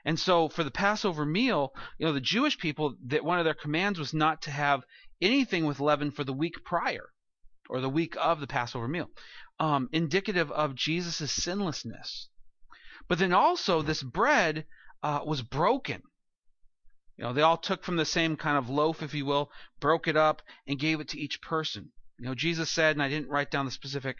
And 0.04 0.20
so 0.20 0.50
for 0.50 0.64
the 0.64 0.72
Passover 0.72 1.26
meal, 1.26 1.74
you 1.98 2.06
know, 2.06 2.14
the 2.14 2.22
Jewish 2.22 2.58
people 2.58 2.96
that 3.06 3.24
one 3.24 3.40
of 3.40 3.46
their 3.46 3.54
commands 3.54 4.00
was 4.00 4.14
not 4.14 4.42
to 4.44 4.52
have 4.52 4.84
anything 5.22 5.66
with 5.66 5.80
leaven 5.80 6.12
for 6.12 6.24
the 6.24 6.34
week 6.34 6.64
prior 6.66 7.10
or 7.70 7.80
the 7.80 7.90
week 7.90 8.16
of 8.20 8.40
the 8.40 8.48
Passover 8.48 8.88
meal 8.88 9.10
um, 9.62 9.90
indicative 9.92 10.52
of 10.52 10.74
Jesus' 10.74 11.32
sinlessness. 11.32 12.30
But 13.08 13.20
then 13.20 13.32
also, 13.32 13.84
this 13.84 14.02
bread 14.02 14.66
uh, 15.04 15.22
was 15.24 15.44
broken. 15.44 16.02
You 17.16 17.26
know, 17.26 17.34
they 17.34 17.44
all 17.44 17.58
took 17.58 17.84
from 17.84 17.98
the 17.98 18.06
same 18.06 18.38
kind 18.38 18.58
of 18.58 18.70
loaf, 18.70 19.04
if 19.04 19.14
you 19.14 19.24
will, 19.24 19.52
broke 19.80 20.08
it 20.08 20.18
up, 20.18 20.42
and 20.66 20.80
gave 20.80 21.00
it 21.00 21.10
to 21.10 21.20
each 21.20 21.44
person. 21.44 21.92
You 22.22 22.28
know, 22.28 22.36
Jesus 22.36 22.70
said, 22.70 22.96
and 22.96 23.02
I 23.02 23.10
didn't 23.10 23.32
write 23.32 23.50
down 23.50 23.66
the 23.66 23.72
specific 23.72 24.18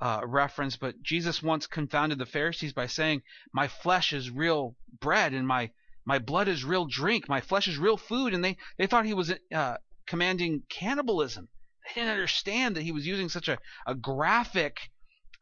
uh, 0.00 0.22
reference, 0.24 0.76
but 0.76 1.00
Jesus 1.04 1.40
once 1.40 1.68
confounded 1.68 2.18
the 2.18 2.26
Pharisees 2.26 2.72
by 2.72 2.88
saying, 2.88 3.22
"My 3.52 3.68
flesh 3.68 4.12
is 4.12 4.28
real 4.28 4.74
bread, 5.00 5.32
and 5.32 5.46
my 5.46 5.70
my 6.04 6.18
blood 6.18 6.48
is 6.48 6.64
real 6.64 6.84
drink. 6.84 7.28
My 7.28 7.40
flesh 7.40 7.68
is 7.68 7.78
real 7.78 7.96
food." 7.96 8.34
And 8.34 8.44
they 8.44 8.56
they 8.76 8.88
thought 8.88 9.06
he 9.06 9.14
was 9.14 9.32
uh, 9.54 9.76
commanding 10.04 10.64
cannibalism. 10.68 11.48
They 11.84 12.00
didn't 12.00 12.14
understand 12.14 12.74
that 12.74 12.82
he 12.82 12.90
was 12.90 13.06
using 13.06 13.28
such 13.28 13.46
a, 13.46 13.58
a 13.86 13.94
graphic 13.94 14.90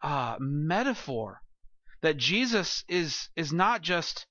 uh, 0.02 0.36
metaphor 0.38 1.40
that 2.02 2.18
Jesus 2.18 2.84
is 2.88 3.30
is 3.36 3.54
not 3.54 3.80
just 3.80 4.26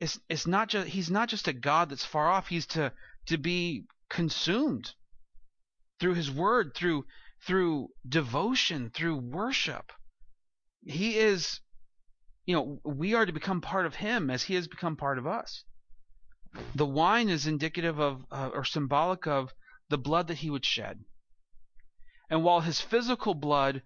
is 0.00 0.20
is 0.28 0.46
not 0.46 0.68
just 0.68 0.88
he's 0.88 1.10
not 1.10 1.30
just 1.30 1.48
a 1.48 1.54
God 1.54 1.88
that's 1.88 2.04
far 2.04 2.28
off. 2.28 2.48
He's 2.48 2.66
to 2.66 2.92
to 3.28 3.38
be 3.38 3.86
consumed 4.10 4.92
through 6.00 6.14
his 6.14 6.30
word, 6.30 6.74
through 6.74 7.04
through 7.46 7.88
devotion, 8.08 8.90
through 8.90 9.16
worship. 9.16 9.92
He 10.84 11.18
is 11.18 11.60
you 12.46 12.54
know, 12.54 12.80
we 12.84 13.12
are 13.14 13.26
to 13.26 13.32
become 13.32 13.60
part 13.60 13.86
of 13.86 13.96
him 13.96 14.30
as 14.30 14.44
he 14.44 14.54
has 14.54 14.68
become 14.68 14.96
part 14.96 15.18
of 15.18 15.26
us. 15.26 15.64
The 16.74 16.86
wine 16.86 17.28
is 17.28 17.46
indicative 17.46 17.98
of 17.98 18.24
uh, 18.30 18.50
or 18.54 18.64
symbolic 18.64 19.26
of 19.26 19.52
the 19.90 19.98
blood 19.98 20.28
that 20.28 20.38
he 20.38 20.50
would 20.50 20.64
shed. 20.64 21.04
And 22.30 22.44
while 22.44 22.60
his 22.60 22.80
physical 22.80 23.34
blood 23.34 23.82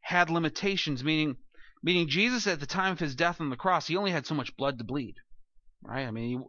had 0.00 0.28
limitations, 0.28 1.02
meaning 1.02 1.36
meaning 1.82 2.08
Jesus 2.08 2.46
at 2.46 2.60
the 2.60 2.66
time 2.66 2.92
of 2.92 2.98
his 2.98 3.14
death 3.14 3.40
on 3.40 3.50
the 3.50 3.56
cross, 3.56 3.86
he 3.86 3.96
only 3.96 4.10
had 4.10 4.26
so 4.26 4.34
much 4.34 4.56
blood 4.56 4.78
to 4.78 4.84
bleed. 4.84 5.14
Right? 5.82 6.06
I 6.06 6.10
mean, 6.10 6.48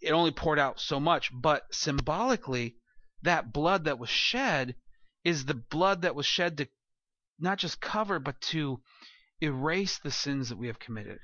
he, 0.00 0.08
it 0.08 0.12
only 0.12 0.30
poured 0.30 0.58
out 0.58 0.80
so 0.80 0.98
much, 0.98 1.30
but 1.32 1.62
symbolically 1.70 2.76
that 3.22 3.52
blood 3.52 3.84
that 3.84 3.98
was 3.98 4.10
shed 4.10 4.74
is 5.24 5.44
the 5.44 5.54
blood 5.54 6.02
that 6.02 6.14
was 6.14 6.26
shed 6.26 6.58
to 6.58 6.68
not 7.38 7.58
just 7.58 7.80
cover 7.80 8.18
but 8.18 8.40
to 8.40 8.80
erase 9.40 9.98
the 9.98 10.10
sins 10.10 10.48
that 10.48 10.58
we 10.58 10.66
have 10.66 10.78
committed. 10.78 11.18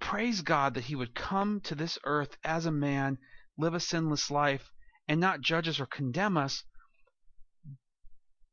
Praise 0.00 0.42
God 0.42 0.74
that 0.74 0.84
he 0.84 0.94
would 0.94 1.14
come 1.14 1.60
to 1.60 1.74
this 1.74 1.98
earth 2.04 2.36
as 2.44 2.66
a 2.66 2.70
man, 2.70 3.18
live 3.56 3.74
a 3.74 3.80
sinless 3.80 4.30
life, 4.30 4.72
and 5.06 5.20
not 5.20 5.40
judge 5.40 5.68
us 5.68 5.80
or 5.80 5.86
condemn 5.86 6.36
us, 6.36 6.64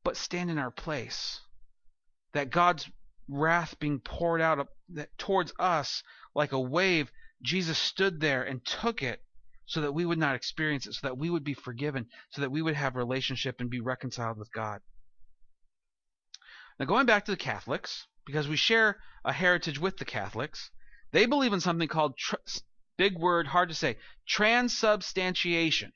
but 0.03 0.17
stand 0.17 0.49
in 0.49 0.57
our 0.57 0.71
place. 0.71 1.41
That 2.33 2.49
God's 2.49 2.89
wrath 3.27 3.79
being 3.79 3.99
poured 3.99 4.41
out 4.41 4.67
towards 5.17 5.53
us 5.59 6.03
like 6.33 6.51
a 6.51 6.59
wave, 6.59 7.11
Jesus 7.41 7.77
stood 7.77 8.19
there 8.19 8.43
and 8.43 8.65
took 8.65 9.01
it 9.01 9.24
so 9.65 9.81
that 9.81 9.93
we 9.93 10.05
would 10.05 10.17
not 10.17 10.35
experience 10.35 10.85
it, 10.87 10.93
so 10.93 11.07
that 11.07 11.17
we 11.17 11.29
would 11.29 11.43
be 11.43 11.53
forgiven, 11.53 12.07
so 12.29 12.41
that 12.41 12.51
we 12.51 12.61
would 12.61 12.75
have 12.75 12.95
relationship 12.95 13.59
and 13.59 13.69
be 13.69 13.79
reconciled 13.79 14.37
with 14.37 14.51
God. 14.51 14.81
Now, 16.79 16.85
going 16.85 17.05
back 17.05 17.25
to 17.25 17.31
the 17.31 17.37
Catholics, 17.37 18.05
because 18.25 18.47
we 18.47 18.57
share 18.57 18.99
a 19.23 19.31
heritage 19.31 19.79
with 19.79 19.97
the 19.97 20.05
Catholics, 20.05 20.71
they 21.11 21.25
believe 21.25 21.53
in 21.53 21.61
something 21.61 21.87
called, 21.87 22.17
tr- 22.17 22.35
big 22.97 23.17
word, 23.17 23.47
hard 23.47 23.69
to 23.69 23.75
say, 23.75 23.97
transubstantiation. 24.27 25.93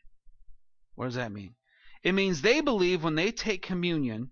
What 0.95 1.05
does 1.05 1.15
that 1.15 1.31
mean? 1.31 1.55
It 2.03 2.13
means 2.13 2.41
they 2.41 2.61
believe 2.61 3.03
when 3.03 3.15
they 3.15 3.31
take 3.31 3.61
communion, 3.61 4.31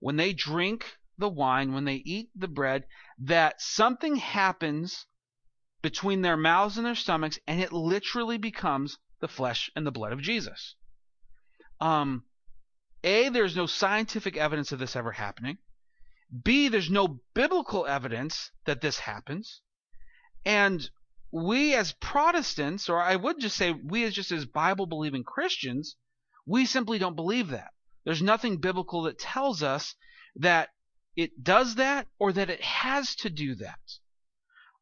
when 0.00 0.16
they 0.16 0.32
drink 0.32 0.98
the 1.18 1.28
wine, 1.28 1.72
when 1.72 1.84
they 1.84 1.96
eat 1.96 2.28
the 2.34 2.48
bread, 2.48 2.84
that 3.18 3.60
something 3.60 4.16
happens 4.16 5.06
between 5.86 6.20
their 6.20 6.36
mouths 6.36 6.76
and 6.76 6.84
their 6.84 6.96
stomachs, 6.96 7.38
and 7.46 7.60
it 7.60 7.72
literally 7.72 8.38
becomes 8.38 8.98
the 9.20 9.28
flesh 9.28 9.70
and 9.76 9.86
the 9.86 9.92
blood 9.92 10.12
of 10.12 10.20
Jesus. 10.20 10.74
Um, 11.80 12.24
A, 13.04 13.28
there's 13.28 13.54
no 13.54 13.66
scientific 13.66 14.36
evidence 14.36 14.72
of 14.72 14.80
this 14.80 14.96
ever 14.96 15.12
happening. 15.12 15.58
B, 16.42 16.66
there's 16.66 16.90
no 16.90 17.20
biblical 17.34 17.86
evidence 17.86 18.50
that 18.64 18.80
this 18.80 18.98
happens. 18.98 19.60
And 20.44 20.90
we 21.30 21.72
as 21.76 21.92
Protestants, 21.92 22.88
or 22.88 23.00
I 23.00 23.14
would 23.14 23.38
just 23.38 23.56
say 23.56 23.70
we 23.70 24.02
as 24.02 24.12
just 24.12 24.32
as 24.32 24.44
Bible 24.44 24.86
believing 24.86 25.22
Christians, 25.22 25.94
we 26.44 26.66
simply 26.66 26.98
don't 26.98 27.14
believe 27.14 27.50
that. 27.50 27.70
There's 28.04 28.20
nothing 28.20 28.56
biblical 28.56 29.02
that 29.02 29.20
tells 29.20 29.62
us 29.62 29.94
that 30.34 30.70
it 31.14 31.44
does 31.44 31.76
that 31.76 32.08
or 32.18 32.32
that 32.32 32.50
it 32.50 32.60
has 32.60 33.14
to 33.22 33.30
do 33.30 33.54
that. 33.54 33.78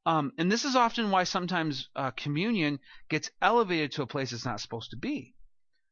Um, 0.06 0.32
and 0.36 0.52
this 0.52 0.64
is 0.64 0.76
often 0.76 1.10
why 1.10 1.24
sometimes 1.24 1.88
uh, 1.96 2.10
communion 2.10 2.78
gets 3.08 3.30
elevated 3.40 3.92
to 3.92 4.02
a 4.02 4.06
place 4.06 4.32
it's 4.32 4.44
not 4.44 4.60
supposed 4.60 4.90
to 4.90 4.96
be. 4.96 5.34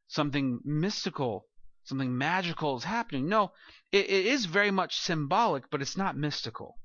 Something 0.07 0.59
mystical, 0.63 1.47
something 1.83 2.15
magical 2.15 2.77
is 2.77 2.83
happening. 2.83 3.27
No, 3.27 3.53
it, 3.91 4.09
it 4.09 4.25
is 4.27 4.45
very 4.45 4.69
much 4.69 4.99
symbolic, 4.99 5.69
but 5.71 5.81
it's 5.81 5.97
not 5.97 6.15
mystical. 6.15 6.77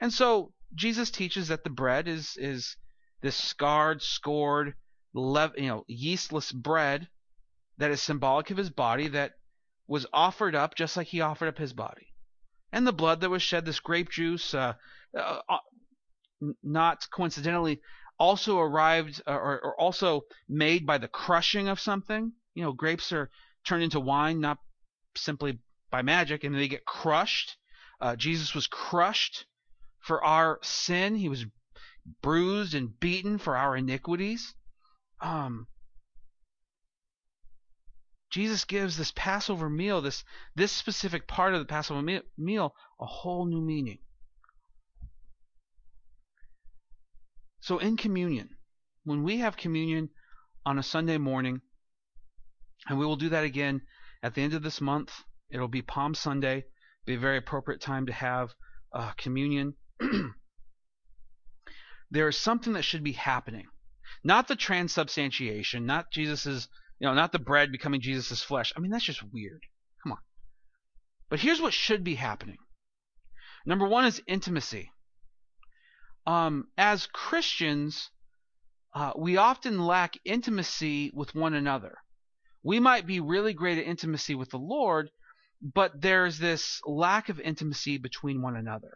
And 0.00 0.12
so 0.12 0.54
Jesus 0.74 1.10
teaches 1.10 1.48
that 1.48 1.64
the 1.64 1.70
bread 1.70 2.08
is 2.08 2.36
is 2.36 2.76
this 3.20 3.36
scarred, 3.36 4.02
scored, 4.02 4.74
lev- 5.12 5.58
you 5.58 5.68
know, 5.68 5.84
yeastless 5.88 6.52
bread 6.52 7.08
that 7.76 7.90
is 7.90 8.02
symbolic 8.02 8.50
of 8.50 8.56
his 8.56 8.70
body 8.70 9.08
that 9.08 9.32
was 9.86 10.06
offered 10.12 10.54
up 10.54 10.74
just 10.74 10.96
like 10.96 11.08
he 11.08 11.20
offered 11.20 11.48
up 11.48 11.58
his 11.58 11.72
body. 11.72 12.14
And 12.72 12.86
the 12.86 12.92
blood 12.92 13.20
that 13.20 13.30
was 13.30 13.42
shed, 13.42 13.64
this 13.64 13.80
grape 13.80 14.10
juice, 14.10 14.54
uh, 14.54 14.74
uh, 15.16 15.40
uh 15.48 15.58
not 16.62 17.06
coincidentally, 17.10 17.80
also 18.18 18.58
arrived 18.58 19.22
uh, 19.26 19.32
or, 19.32 19.60
or 19.60 19.80
also 19.80 20.22
made 20.48 20.86
by 20.86 20.98
the 20.98 21.08
crushing 21.08 21.68
of 21.68 21.80
something. 21.80 22.32
You 22.54 22.64
know, 22.64 22.72
grapes 22.72 23.12
are 23.12 23.30
turned 23.64 23.84
into 23.84 24.00
wine 24.00 24.40
not 24.40 24.58
simply 25.16 25.58
by 25.90 26.02
magic, 26.02 26.44
and 26.44 26.54
they 26.54 26.68
get 26.68 26.84
crushed. 26.84 27.56
Uh, 28.00 28.16
Jesus 28.16 28.54
was 28.54 28.66
crushed 28.66 29.46
for 30.00 30.24
our 30.24 30.58
sin. 30.62 31.16
He 31.16 31.28
was 31.28 31.46
bruised 32.22 32.74
and 32.74 32.98
beaten 32.98 33.38
for 33.38 33.56
our 33.56 33.76
iniquities. 33.76 34.54
Um, 35.20 35.66
Jesus 38.30 38.64
gives 38.64 38.96
this 38.96 39.12
Passover 39.14 39.70
meal, 39.70 40.00
this 40.00 40.22
this 40.54 40.70
specific 40.70 41.26
part 41.26 41.54
of 41.54 41.60
the 41.60 41.66
Passover 41.66 42.02
meal, 42.36 42.74
a 43.00 43.06
whole 43.06 43.46
new 43.46 43.60
meaning. 43.60 43.98
So 47.60 47.78
in 47.78 47.96
communion, 47.96 48.56
when 49.04 49.22
we 49.22 49.38
have 49.38 49.56
communion 49.56 50.10
on 50.64 50.78
a 50.78 50.82
Sunday 50.82 51.18
morning, 51.18 51.60
and 52.88 52.98
we 52.98 53.06
will 53.06 53.16
do 53.16 53.30
that 53.30 53.44
again 53.44 53.82
at 54.22 54.34
the 54.34 54.42
end 54.42 54.54
of 54.54 54.62
this 54.62 54.80
month, 54.80 55.12
it'll 55.50 55.68
be 55.68 55.82
Palm 55.82 56.14
Sunday, 56.14 56.64
be 57.04 57.14
a 57.14 57.18
very 57.18 57.38
appropriate 57.38 57.80
time 57.80 58.06
to 58.06 58.12
have 58.12 58.54
uh, 58.92 59.12
communion. 59.16 59.74
there 62.10 62.28
is 62.28 62.36
something 62.36 62.74
that 62.74 62.84
should 62.84 63.04
be 63.04 63.12
happening. 63.12 63.66
Not 64.24 64.48
the 64.48 64.56
transubstantiation, 64.56 65.86
not 65.86 66.12
Jesus's, 66.12 66.68
you 66.98 67.06
know, 67.06 67.14
not 67.14 67.32
the 67.32 67.38
bread 67.38 67.72
becoming 67.72 68.00
Jesus's 68.00 68.42
flesh. 68.42 68.72
I 68.76 68.80
mean, 68.80 68.90
that's 68.90 69.04
just 69.04 69.22
weird. 69.32 69.62
Come 70.02 70.12
on. 70.12 70.18
But 71.28 71.40
here's 71.40 71.60
what 71.60 71.74
should 71.74 72.04
be 72.04 72.14
happening. 72.14 72.58
Number 73.66 73.86
one 73.86 74.04
is 74.04 74.22
intimacy. 74.26 74.92
Um, 76.28 76.68
as 76.76 77.06
Christians, 77.06 78.10
uh, 78.94 79.12
we 79.16 79.38
often 79.38 79.86
lack 79.86 80.18
intimacy 80.26 81.10
with 81.14 81.34
one 81.34 81.54
another. 81.54 81.96
We 82.62 82.80
might 82.80 83.06
be 83.06 83.18
really 83.18 83.54
great 83.54 83.78
at 83.78 83.86
intimacy 83.86 84.34
with 84.34 84.50
the 84.50 84.58
Lord, 84.58 85.08
but 85.62 86.02
there's 86.02 86.36
this 86.36 86.82
lack 86.84 87.30
of 87.30 87.40
intimacy 87.40 87.96
between 87.96 88.42
one 88.42 88.56
another. 88.56 88.92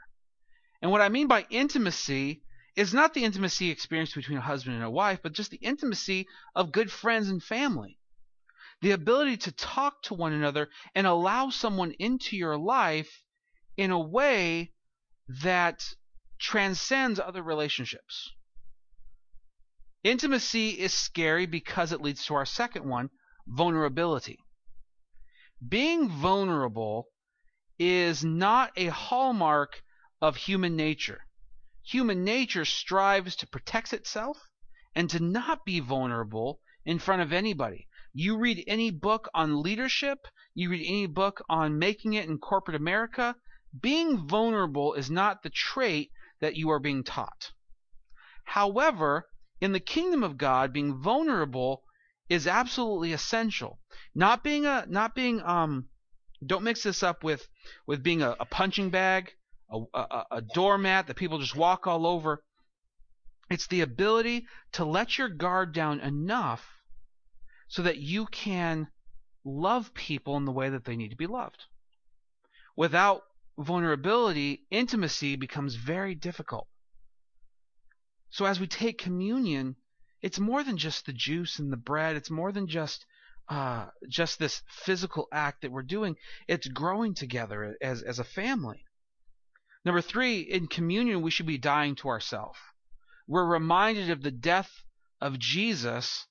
And 0.83 0.91
what 0.91 1.01
I 1.01 1.09
mean 1.09 1.27
by 1.27 1.47
intimacy 1.49 2.43
is 2.77 2.93
not 2.93 3.15
the 3.15 3.25
intimacy 3.25 3.71
experienced 3.71 4.15
between 4.15 4.37
a 4.37 4.43
husband 4.43 4.77
and 4.77 4.85
a 4.85 4.91
wife, 4.91 5.21
but 5.23 5.33
just 5.33 5.53
the 5.53 5.57
intimacy 5.57 6.27
of 6.55 6.71
good 6.71 6.93
friends 6.93 7.31
and 7.31 7.43
family. 7.43 7.99
The 8.83 8.91
ability 8.91 9.39
to 9.39 9.53
talk 9.53 10.03
to 10.03 10.15
one 10.15 10.35
another 10.35 10.69
and 10.95 11.07
allow 11.07 11.49
someone 11.49 11.93
into 11.93 12.37
your 12.37 12.59
life 12.59 13.23
in 13.79 13.91
a 13.91 13.99
way 13.99 14.75
that 15.43 15.95
transcends 16.43 17.19
other 17.19 17.43
relationships. 17.43 18.31
Intimacy 20.03 20.71
is 20.71 20.93
scary 20.93 21.47
because 21.47 21.93
it 21.93 22.03
leads 22.03 22.27
to 22.27 22.35
our 22.35 22.45
second 22.47 22.85
one 22.85 23.11
vulnerability. 23.47 24.39
Being 25.67 26.09
vulnerable 26.09 27.09
is 27.79 28.25
not 28.25 28.73
a 28.77 28.87
hallmark 28.87 29.83
of 30.21 30.37
human 30.37 30.77
nature 30.77 31.23
human 31.85 32.23
nature 32.23 32.65
strives 32.65 33.35
to 33.37 33.47
protect 33.47 33.93
itself 33.93 34.49
and 34.95 35.11
to 35.11 35.21
not 35.21 35.65
be 35.65 35.81
vulnerable 35.81 36.61
in 36.85 36.99
front 36.99 37.23
of 37.23 37.33
anybody. 37.33 37.89
You 38.13 38.39
read 38.39 38.63
any 38.67 38.91
book 38.91 39.29
on 39.35 39.63
leadership, 39.63 40.27
you 40.55 40.71
read 40.71 40.87
any 40.87 41.07
book 41.07 41.43
on 41.49 41.79
making 41.79 42.13
it 42.15 42.29
in 42.29 42.39
corporate 42.39 42.77
America, 42.77 43.35
being 43.81 44.29
vulnerable 44.29 44.95
is 44.95 45.11
not 45.11 45.43
the 45.43 45.51
trait 45.51 46.13
that 46.43 46.57
you 46.57 46.71
are 46.71 46.79
being 46.79 47.03
taught. 47.03 47.53
However, 48.45 49.27
in 49.61 49.73
the 49.73 49.81
kingdom 49.81 50.23
of 50.23 50.37
God, 50.37 50.73
being 50.73 51.01
vulnerable 51.01 51.85
is 52.29 52.47
absolutely 52.47 53.13
essential. 53.15 53.79
Not 54.15 54.45
being 54.45 54.67
a 54.67 54.85
not 54.87 55.15
being 55.15 55.41
um 55.41 55.89
don't 56.45 56.65
mix 56.65 56.83
this 56.83 57.03
up 57.03 57.25
with 57.25 57.49
with 57.87 58.03
being 58.03 58.21
a, 58.23 58.37
a 58.39 58.45
punching 58.45 58.91
bag 58.91 59.33
a, 59.73 59.81
a, 59.95 60.25
a 60.33 60.43
doormat 60.55 61.07
that 61.07 61.17
people 61.17 61.39
just 61.39 61.57
walk 61.57 61.87
all 61.87 62.07
over. 62.07 62.43
It's 63.49 63.67
the 63.69 63.81
ability 63.81 64.47
to 64.73 64.85
let 64.85 65.19
your 65.19 65.29
guard 65.29 65.73
down 65.73 66.01
enough 66.01 66.67
so 67.69 67.83
that 67.83 67.99
you 67.99 68.27
can 68.27 68.89
love 69.45 69.95
people 69.95 70.37
in 70.37 70.45
the 70.45 70.53
way 70.53 70.71
that 70.71 70.85
they 70.85 70.97
need 70.97 71.11
to 71.11 71.17
be 71.17 71.27
loved. 71.27 71.65
Without 72.77 73.23
vulnerability, 73.59 74.67
intimacy 74.71 75.37
becomes 75.37 75.75
very 75.75 76.15
difficult. 76.15 76.69
So 78.31 78.47
as 78.47 78.59
we 78.59 78.67
take 78.67 78.99
communion, 78.99 79.77
it's 80.23 80.39
more 80.39 80.65
than 80.65 80.79
just 80.79 81.05
the 81.05 81.13
juice 81.13 81.59
and 81.59 81.73
the 81.73 81.77
bread. 81.77 82.17
It's 82.17 82.31
more 82.31 82.53
than 82.53 82.67
just 82.67 83.05
uh, 83.49 83.89
just 84.09 84.39
this 84.39 84.63
physical 84.69 85.29
act 85.33 85.63
that 85.63 85.73
we're 85.73 85.83
doing. 85.83 86.17
It's 86.49 86.69
growing 86.69 87.15
together 87.15 87.77
as 87.83 88.03
as 88.03 88.19
a 88.19 88.25
family. 88.25 88.85
Number 89.85 90.01
three, 90.01 90.41
in 90.41 90.69
communion, 90.69 91.23
we 91.23 91.31
should 91.31 91.47
be 91.47 91.59
dying 91.59 91.97
to 91.97 92.09
ourselves. 92.09 92.59
We're 93.27 93.45
reminded 93.45 94.11
of 94.11 94.23
the 94.23 94.31
death 94.31 94.85
of 95.21 95.39
Jesus 95.39 96.27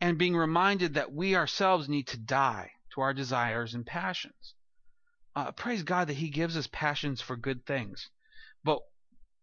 and 0.00 0.18
being 0.18 0.36
reminded 0.36 0.94
that 0.94 1.12
we 1.12 1.34
ourselves 1.34 1.88
need 1.88 2.06
to 2.08 2.16
die 2.16 2.72
to 2.94 3.00
our 3.00 3.12
desires 3.12 3.74
and 3.74 3.84
passions. 3.84 4.54
Uh, 5.36 5.50
praise 5.52 5.82
God 5.82 6.08
that 6.08 6.16
He 6.16 6.28
gives 6.30 6.56
us 6.56 6.68
passions 6.70 7.20
for 7.20 7.36
good 7.36 7.66
things. 7.66 8.10
But 8.62 8.80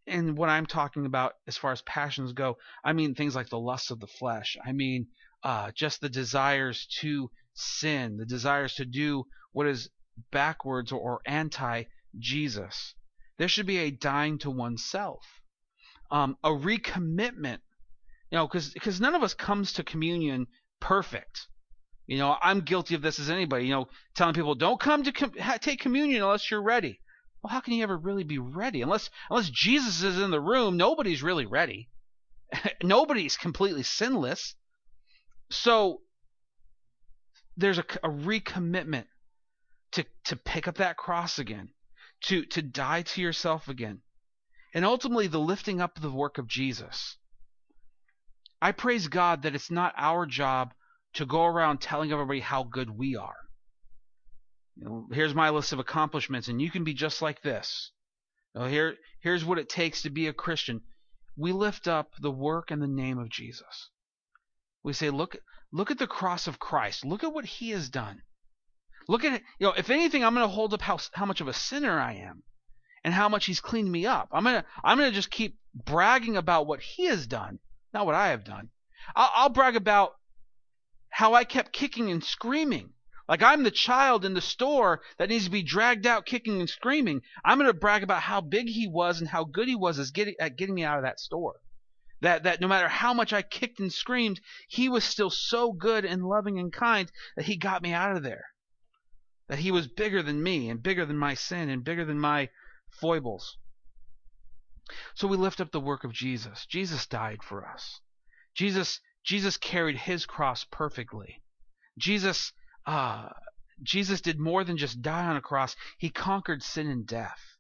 and 0.08 0.38
what 0.38 0.50
I'm 0.50 0.66
talking 0.66 1.06
about 1.06 1.34
as 1.48 1.58
far 1.58 1.72
as 1.72 1.82
passions 1.84 2.34
go, 2.34 2.58
I 2.84 2.94
mean 2.94 3.14
things 3.14 3.36
like 3.36 3.50
the 3.50 3.60
lusts 3.60 3.92
of 3.92 4.00
the 4.00 4.08
flesh. 4.08 4.58
I 4.66 4.72
mean 4.72 5.08
uh, 5.44 5.72
just 5.72 6.02
the 6.02 6.10
desires 6.10 6.88
to 7.02 7.30
sin, 7.54 8.18
the 8.18 8.26
desires 8.26 8.76
to 8.76 8.86
do 8.86 9.26
what 9.52 9.68
is 9.68 9.90
backwards 10.32 10.92
or, 10.92 11.00
or 11.00 11.22
anti 11.26 11.84
Jesus. 12.18 12.96
There 13.38 13.48
should 13.48 13.66
be 13.66 13.80
a 13.80 13.92
dying 13.92 14.38
to 14.40 14.52
oneself, 14.52 15.26
um, 16.10 16.38
a 16.44 16.50
recommitment. 16.50 17.60
You 18.30 18.38
know, 18.38 18.48
because 18.48 19.02
none 19.02 19.16
of 19.16 19.24
us 19.24 19.34
comes 19.34 19.74
to 19.74 19.84
communion 19.84 20.48
perfect. 20.80 21.48
You 22.12 22.18
know, 22.18 22.36
I'm 22.42 22.60
guilty 22.60 22.94
of 22.96 23.02
this 23.02 23.20
as 23.20 23.30
anybody. 23.30 23.68
You 23.68 23.72
know, 23.72 23.88
telling 24.16 24.34
people 24.34 24.54
don't 24.54 24.82
come 24.82 25.04
to 25.04 25.14
com- 25.14 25.32
take 25.62 25.80
communion 25.80 26.22
unless 26.22 26.52
you're 26.52 26.62
ready. 26.62 27.00
Well, 27.42 27.54
how 27.54 27.62
can 27.62 27.74
you 27.74 27.84
ever 27.84 27.98
really 27.98 28.26
be 28.26 28.38
ready 28.38 28.82
unless 28.82 29.10
unless 29.30 29.50
Jesus 29.50 30.04
is 30.04 30.20
in 30.20 30.30
the 30.30 30.42
room? 30.42 30.76
Nobody's 30.76 31.24
really 31.24 31.46
ready. 31.46 31.90
nobody's 32.84 33.38
completely 33.38 33.84
sinless. 33.84 34.56
So 35.52 36.02
there's 37.56 37.78
a, 37.78 37.86
a 38.04 38.10
recommitment 38.10 39.06
to 39.94 40.06
to 40.26 40.36
pick 40.36 40.68
up 40.68 40.76
that 40.80 40.98
cross 40.98 41.40
again 41.40 41.70
to, 42.26 42.44
to 42.48 42.62
die 42.62 43.04
to 43.04 43.22
yourself 43.22 43.70
again, 43.70 44.02
and 44.74 44.84
ultimately 44.84 45.28
the 45.28 45.40
lifting 45.40 45.80
up 45.80 45.96
of 45.96 46.02
the 46.04 46.12
work 46.12 46.38
of 46.38 46.50
Jesus. 46.50 47.16
I 48.62 48.74
praise 48.74 49.08
God 49.08 49.44
that 49.44 49.56
it's 49.56 49.72
not 49.72 49.94
our 49.96 50.26
job 50.26 50.74
to 51.14 51.26
go 51.26 51.46
around 51.46 51.82
telling 51.82 52.12
everybody 52.12 52.40
how 52.40 52.64
good 52.64 52.90
we 52.90 53.16
are. 53.16 53.36
You 54.76 54.86
know, 54.86 55.08
here's 55.12 55.36
my 55.36 55.50
list 55.50 55.74
of 55.74 55.80
accomplishments, 55.80 56.48
and 56.48 56.62
you 56.62 56.72
can 56.72 56.84
be 56.84 56.94
just 56.94 57.22
like 57.22 57.42
this. 57.42 57.92
You 58.54 58.62
know, 58.62 58.68
here, 58.68 58.96
here's 59.22 59.46
what 59.46 59.60
it 59.60 59.70
takes 59.70 60.02
to 60.02 60.10
be 60.10 60.28
a 60.28 60.34
Christian. 60.34 60.82
We 61.38 61.52
lift 61.52 61.88
up 61.88 62.12
the 62.20 62.32
work 62.32 62.72
and 62.72 62.82
the 62.82 62.88
name 62.88 63.18
of 63.18 63.30
Jesus. 63.30 63.90
We 64.84 64.94
say, 64.94 65.10
look, 65.10 65.38
look 65.72 65.92
at 65.92 66.00
the 66.00 66.08
cross 66.08 66.48
of 66.48 66.60
Christ. 66.60 67.06
Look 67.06 67.24
at 67.24 67.34
what 67.34 67.46
He 67.46 67.72
has 67.72 67.90
done. 67.90 68.22
Look 69.08 69.24
at 69.24 69.34
it. 69.34 69.44
You 69.60 69.68
know, 69.68 69.74
if 69.74 69.90
anything, 69.90 70.24
I'm 70.24 70.34
going 70.34 70.48
to 70.48 70.54
hold 70.54 70.74
up 70.74 70.82
how 70.82 71.00
how 71.14 71.26
much 71.26 71.42
of 71.42 71.48
a 71.48 71.54
sinner 71.54 72.00
I 72.00 72.14
am, 72.14 72.44
and 73.04 73.14
how 73.14 73.30
much 73.30 73.46
He's 73.46 73.60
cleaned 73.60 73.92
me 73.92 74.06
up. 74.06 74.30
I'm 74.32 74.44
gonna 74.44 74.66
I'm 74.84 74.98
gonna 74.98 75.12
just 75.12 75.32
keep 75.32 75.58
bragging 75.74 76.38
about 76.38 76.68
what 76.68 76.82
He 76.82 77.06
has 77.06 77.28
done, 77.28 77.60
not 77.94 78.06
what 78.06 78.16
I 78.16 78.30
have 78.30 78.44
done. 78.44 78.70
I'll, 79.16 79.32
I'll 79.36 79.50
brag 79.50 79.76
about 79.76 80.14
how 81.12 81.34
I 81.34 81.44
kept 81.44 81.74
kicking 81.74 82.10
and 82.10 82.24
screaming 82.24 82.94
Like 83.28 83.44
I'm 83.44 83.64
the 83.64 83.72
child 83.72 84.26
in 84.26 84.34
the 84.34 84.42
store 84.42 85.02
that 85.18 85.30
needs 85.30 85.46
to 85.46 85.52
be 85.52 85.64
dragged 85.64 86.08
out 86.08 86.26
kicking 86.26 86.60
and 86.60 86.70
screaming. 86.70 87.22
I'm 87.46 87.58
going 87.58 87.68
to 87.68 87.74
brag 87.74 88.04
about 88.04 88.24
how 88.24 88.42
big 88.42 88.68
he 88.68 88.88
was 88.88 89.20
and 89.20 89.30
how 89.30 89.44
good 89.44 89.68
he 89.68 89.76
was 89.76 90.00
at 90.00 90.14
getting, 90.58 90.76
me 90.76 90.84
out 90.84 90.98
of 90.98 91.04
that 91.04 91.20
store. 91.20 91.56
That, 92.22 92.44
that 92.44 92.62
no 92.62 92.68
matter 92.68 92.88
how 92.88 93.14
much 93.14 93.34
I 93.34 93.42
kicked 93.42 93.80
and 93.80 93.92
screamed, 93.92 94.42
he 94.68 94.90
was 94.90 95.04
still 95.04 95.30
so 95.30 95.72
good 95.72 96.06
and 96.06 96.26
loving 96.26 96.60
and 96.60 96.74
kind 96.74 97.12
that 97.36 97.46
he 97.46 97.56
got 97.58 97.82
me 97.82 97.94
out 97.94 98.16
of 98.16 98.24
there. 98.24 98.46
That 99.48 99.60
he 99.60 99.72
was 99.72 99.88
bigger 99.88 100.22
than 100.22 100.44
me 100.44 100.70
and 100.70 100.84
bigger 100.84 101.06
than 101.06 101.18
my 101.18 101.34
sin 101.34 101.70
and 101.70 101.84
bigger 101.84 102.06
than 102.06 102.20
my 102.20 102.50
foibles. 102.90 103.58
So 105.16 105.28
we 105.28 105.38
lift 105.38 105.62
up 105.62 105.72
the 105.72 105.80
work 105.80 106.04
of 106.04 106.14
Jesus. 106.14 106.66
Jesus 106.66 107.08
died 107.08 107.44
for 107.44 107.66
us. 107.66 108.02
Jesus 108.54 109.00
Jesus 109.24 109.58
carried 109.58 109.98
his 109.98 110.26
cross 110.26 110.66
perfectly. 110.66 111.42
Jesus 111.98 112.54
uh, 112.86 113.30
Jesus 113.84 114.22
did 114.22 114.40
more 114.40 114.64
than 114.64 114.78
just 114.78 115.02
die 115.02 115.26
on 115.26 115.36
a 115.36 115.42
cross. 115.42 115.76
He 115.98 116.10
conquered 116.10 116.64
sin 116.64 116.88
and 116.88 117.06
death. 117.06 117.58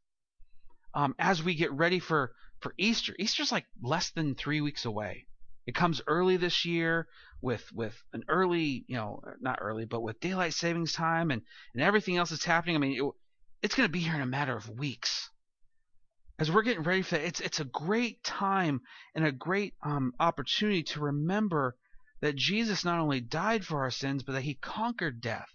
Um, 0.93 1.15
as 1.17 1.41
we 1.43 1.55
get 1.55 1.71
ready 1.71 1.99
for 1.99 2.33
for 2.59 2.73
Easter, 2.77 3.15
Easter's 3.17 3.51
like 3.51 3.65
less 3.81 4.11
than 4.11 4.35
three 4.35 4.61
weeks 4.61 4.85
away. 4.85 5.27
It 5.65 5.75
comes 5.75 6.01
early 6.07 6.37
this 6.37 6.65
year 6.65 7.07
with 7.41 7.71
with 7.73 8.03
an 8.13 8.23
early, 8.27 8.85
you 8.87 8.95
know, 8.95 9.21
not 9.39 9.59
early, 9.61 9.85
but 9.85 10.01
with 10.01 10.19
daylight 10.19 10.53
savings 10.53 10.93
time 10.93 11.31
and 11.31 11.41
and 11.73 11.83
everything 11.83 12.17
else 12.17 12.29
that's 12.29 12.45
happening. 12.45 12.75
I 12.75 12.79
mean, 12.79 13.03
it, 13.03 13.11
it's 13.63 13.75
going 13.75 13.87
to 13.87 13.91
be 13.91 13.99
here 13.99 14.15
in 14.15 14.21
a 14.21 14.27
matter 14.27 14.55
of 14.55 14.69
weeks. 14.69 15.29
As 16.41 16.51
we're 16.51 16.63
getting 16.63 16.81
ready 16.81 17.03
for 17.03 17.19
that, 17.19 17.23
it's 17.27 17.39
it's 17.39 17.59
a 17.59 17.65
great 17.65 18.23
time 18.23 18.81
and 19.13 19.23
a 19.23 19.31
great 19.31 19.75
um, 19.83 20.11
opportunity 20.19 20.81
to 20.81 20.99
remember 20.99 21.77
that 22.21 22.35
Jesus 22.35 22.83
not 22.83 22.97
only 22.97 23.21
died 23.21 23.63
for 23.63 23.81
our 23.81 23.91
sins, 23.91 24.23
but 24.23 24.31
that 24.31 24.41
he 24.41 24.55
conquered 24.55 25.21
death. 25.21 25.53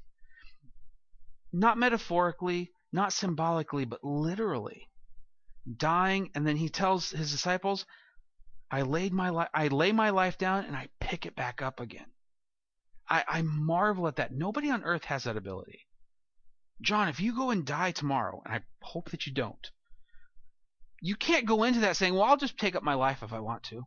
Not 1.53 1.77
metaphorically, 1.77 2.71
not 2.93 3.13
symbolically, 3.13 3.85
but 3.85 4.05
literally. 4.05 4.89
Dying, 5.77 6.31
and 6.37 6.47
then 6.47 6.57
he 6.57 6.69
tells 6.69 7.11
his 7.11 7.33
disciples, 7.33 7.85
I 8.71 8.83
laid 8.83 9.13
my 9.13 9.31
li- 9.31 9.53
I 9.53 9.67
lay 9.67 9.91
my 9.91 10.11
life 10.11 10.39
down 10.39 10.67
and 10.67 10.77
I 10.77 10.89
pick 11.01 11.27
it 11.27 11.35
back 11.35 11.63
up 11.63 11.81
again. 11.81 12.13
I, 13.09 13.25
I 13.27 13.43
marvel 13.43 14.07
at 14.07 14.15
that. 14.17 14.33
Nobody 14.33 14.71
on 14.71 14.85
earth 14.85 15.07
has 15.07 15.25
that 15.25 15.37
ability. 15.37 15.81
John, 16.81 17.09
if 17.09 17.19
you 17.19 17.35
go 17.35 17.51
and 17.51 17.67
die 17.67 17.91
tomorrow, 17.91 18.41
and 18.45 18.55
I 18.55 18.61
hope 18.83 19.11
that 19.11 19.27
you 19.27 19.33
don't, 19.33 19.69
you 21.01 21.17
can't 21.17 21.47
go 21.47 21.65
into 21.65 21.81
that 21.81 21.97
saying, 21.97 22.15
"Well, 22.15 22.25
I'll 22.25 22.37
just 22.37 22.59
take 22.59 22.75
up 22.75 22.83
my 22.83 22.95
life 22.95 23.23
if 23.23 23.33
I 23.33 23.41
want 23.41 23.65
to." 23.65 23.87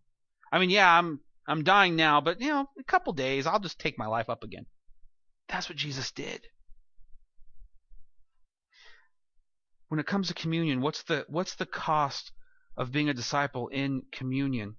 I 0.52 0.60
mean, 0.60 0.70
yeah, 0.70 0.98
I'm 0.98 1.22
I'm 1.48 1.64
dying 1.64 1.96
now, 1.96 2.22
but 2.22 2.40
you 2.40 2.50
know, 2.50 2.70
a 2.78 2.84
couple 2.84 3.14
days, 3.14 3.48
I'll 3.48 3.60
just 3.60 3.80
take 3.80 3.98
my 3.98 4.08
life 4.08 4.30
up 4.30 4.44
again. 4.44 4.66
That's 5.48 5.68
what 5.70 5.78
Jesus 5.78 6.12
did. 6.12 6.46
When 9.88 10.00
it 10.00 10.06
comes 10.06 10.28
to 10.28 10.36
communion, 10.36 10.82
what's 10.82 11.04
the 11.04 11.26
what's 11.28 11.56
the 11.56 11.66
cost 11.66 12.32
of 12.78 12.92
being 12.92 13.10
a 13.10 13.14
disciple 13.14 13.68
in 13.70 14.04
communion? 14.12 14.76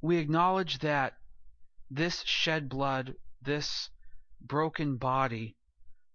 We 0.00 0.16
acknowledge 0.16 0.80
that 0.80 1.14
this 1.88 2.22
shed 2.22 2.68
blood, 2.68 3.14
this 3.40 3.88
broken 4.40 4.96
body 4.96 5.56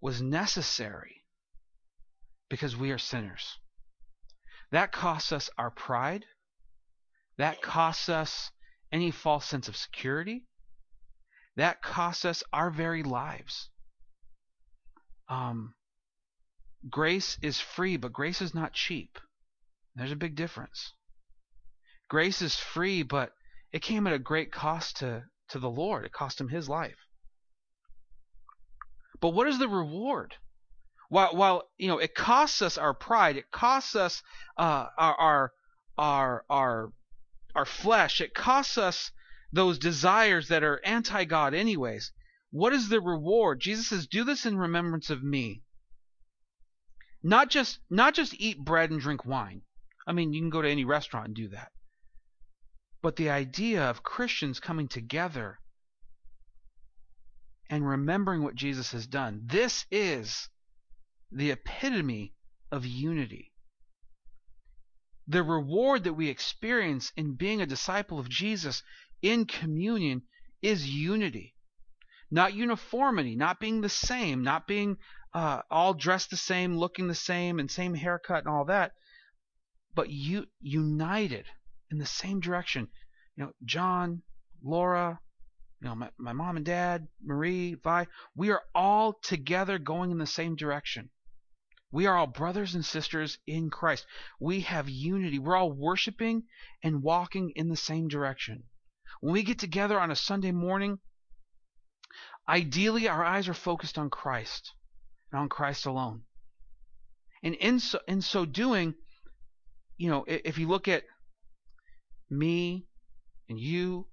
was 0.01 0.21
necessary 0.21 1.16
because 2.49 2.75
we 2.75 2.91
are 2.91 2.97
sinners. 2.97 3.57
That 4.71 4.91
costs 4.91 5.31
us 5.31 5.49
our 5.57 5.71
pride. 5.71 6.25
That 7.37 7.61
costs 7.61 8.09
us 8.09 8.51
any 8.91 9.11
false 9.11 9.45
sense 9.45 9.67
of 9.67 9.75
security. 9.75 10.45
That 11.55 11.81
costs 11.81 12.25
us 12.25 12.43
our 12.53 12.69
very 12.69 13.03
lives. 13.03 13.69
Um, 15.29 15.73
grace 16.89 17.37
is 17.41 17.59
free, 17.59 17.97
but 17.97 18.13
grace 18.13 18.41
is 18.41 18.53
not 18.53 18.73
cheap. 18.73 19.19
There's 19.95 20.11
a 20.11 20.15
big 20.15 20.35
difference. 20.35 20.93
Grace 22.09 22.41
is 22.41 22.55
free, 22.55 23.03
but 23.03 23.33
it 23.73 23.81
came 23.81 24.07
at 24.07 24.13
a 24.13 24.19
great 24.19 24.51
cost 24.51 24.97
to, 24.97 25.23
to 25.49 25.59
the 25.59 25.69
Lord. 25.69 26.05
It 26.05 26.13
cost 26.13 26.39
him 26.39 26.49
his 26.49 26.69
life. 26.69 26.97
But 29.19 29.29
what 29.29 29.47
is 29.47 29.59
the 29.59 29.67
reward? 29.67 30.35
While, 31.09 31.35
while 31.35 31.69
you 31.77 31.87
know 31.87 31.99
it 31.99 32.15
costs 32.15 32.61
us 32.61 32.77
our 32.77 32.93
pride, 32.93 33.37
it 33.37 33.49
costs 33.51 33.95
us 33.95 34.21
uh, 34.57 34.87
our, 34.97 35.15
our 35.15 35.53
our 35.97 36.45
our 36.49 36.93
our 37.55 37.65
flesh. 37.65 38.19
It 38.19 38.33
costs 38.33 38.77
us 38.77 39.11
those 39.51 39.79
desires 39.79 40.49
that 40.49 40.63
are 40.63 40.81
anti 40.83 41.23
God, 41.23 41.53
anyways. 41.53 42.11
What 42.51 42.73
is 42.73 42.89
the 42.89 42.99
reward? 42.99 43.61
Jesus 43.61 43.87
says, 43.87 44.07
"Do 44.07 44.23
this 44.23 44.45
in 44.45 44.57
remembrance 44.57 45.09
of 45.09 45.23
me." 45.23 45.63
Not 47.23 47.49
just 47.49 47.79
not 47.89 48.13
just 48.13 48.33
eat 48.35 48.65
bread 48.65 48.91
and 48.91 48.99
drink 48.99 49.25
wine. 49.25 49.61
I 50.05 50.11
mean, 50.11 50.33
you 50.33 50.41
can 50.41 50.49
go 50.49 50.61
to 50.61 50.69
any 50.69 50.85
restaurant 50.85 51.27
and 51.27 51.35
do 51.35 51.47
that. 51.49 51.71
But 53.01 53.15
the 53.15 53.29
idea 53.29 53.89
of 53.89 54.03
Christians 54.03 54.59
coming 54.59 54.87
together 54.87 55.59
and 57.69 57.87
remembering 57.87 58.43
what 58.43 58.55
Jesus 58.55 58.91
has 58.91 59.07
done. 59.07 59.41
This 59.45 59.85
is 59.91 60.49
the 61.31 61.51
epitome 61.51 62.33
of 62.71 62.85
unity. 62.85 63.53
The 65.27 65.43
reward 65.43 66.05
that 66.05 66.13
we 66.13 66.29
experience 66.29 67.11
in 67.17 67.35
being 67.35 67.61
a 67.61 67.65
disciple 67.65 68.19
of 68.19 68.29
Jesus 68.29 68.81
in 69.21 69.45
communion 69.45 70.23
is 70.61 70.89
unity. 70.89 71.53
Not 72.31 72.53
uniformity, 72.53 73.35
not 73.35 73.59
being 73.59 73.81
the 73.81 73.89
same, 73.89 74.43
not 74.43 74.67
being 74.67 74.97
uh, 75.33 75.61
all 75.69 75.93
dressed 75.93 76.29
the 76.29 76.37
same, 76.37 76.77
looking 76.77 77.07
the 77.07 77.15
same, 77.15 77.59
and 77.59 77.69
same 77.69 77.93
haircut 77.93 78.45
and 78.45 78.53
all 78.53 78.65
that, 78.65 78.93
but 79.93 80.09
united 80.09 81.45
in 81.91 81.97
the 81.97 82.05
same 82.05 82.39
direction. 82.39 82.87
You 83.35 83.45
know, 83.45 83.51
John, 83.63 84.21
Laura, 84.63 85.19
you 85.81 85.87
know, 85.87 85.95
my, 85.95 86.09
my 86.17 86.33
mom 86.33 86.57
and 86.57 86.65
dad, 86.65 87.07
Marie, 87.23 87.75
Vi, 87.75 88.07
we 88.35 88.49
are 88.51 88.63
all 88.73 89.13
together 89.13 89.77
going 89.77 90.11
in 90.11 90.17
the 90.17 90.25
same 90.25 90.55
direction. 90.55 91.09
We 91.91 92.05
are 92.05 92.17
all 92.17 92.27
brothers 92.27 92.75
and 92.75 92.85
sisters 92.85 93.37
in 93.47 93.69
Christ. 93.69 94.05
We 94.39 94.61
have 94.61 94.89
unity. 94.89 95.39
We're 95.39 95.55
all 95.55 95.71
worshiping 95.71 96.43
and 96.83 97.01
walking 97.01 97.51
in 97.55 97.69
the 97.69 97.77
same 97.77 98.07
direction. 98.07 98.63
When 99.21 99.33
we 99.33 99.43
get 99.43 99.59
together 99.59 99.99
on 99.99 100.11
a 100.11 100.15
Sunday 100.15 100.51
morning, 100.51 100.99
ideally 102.47 103.07
our 103.07 103.23
eyes 103.23 103.47
are 103.47 103.53
focused 103.53 103.97
on 103.97 104.09
Christ 104.09 104.73
and 105.31 105.41
on 105.41 105.49
Christ 105.49 105.85
alone. 105.85 106.23
And 107.41 107.55
in 107.55 107.79
so, 107.79 107.99
in 108.07 108.21
so 108.21 108.45
doing, 108.45 108.95
you 109.97 110.09
know, 110.09 110.25
if 110.27 110.57
you 110.57 110.67
look 110.67 110.87
at 110.87 111.03
me 112.29 112.85
and 113.47 113.59
you 113.59 114.07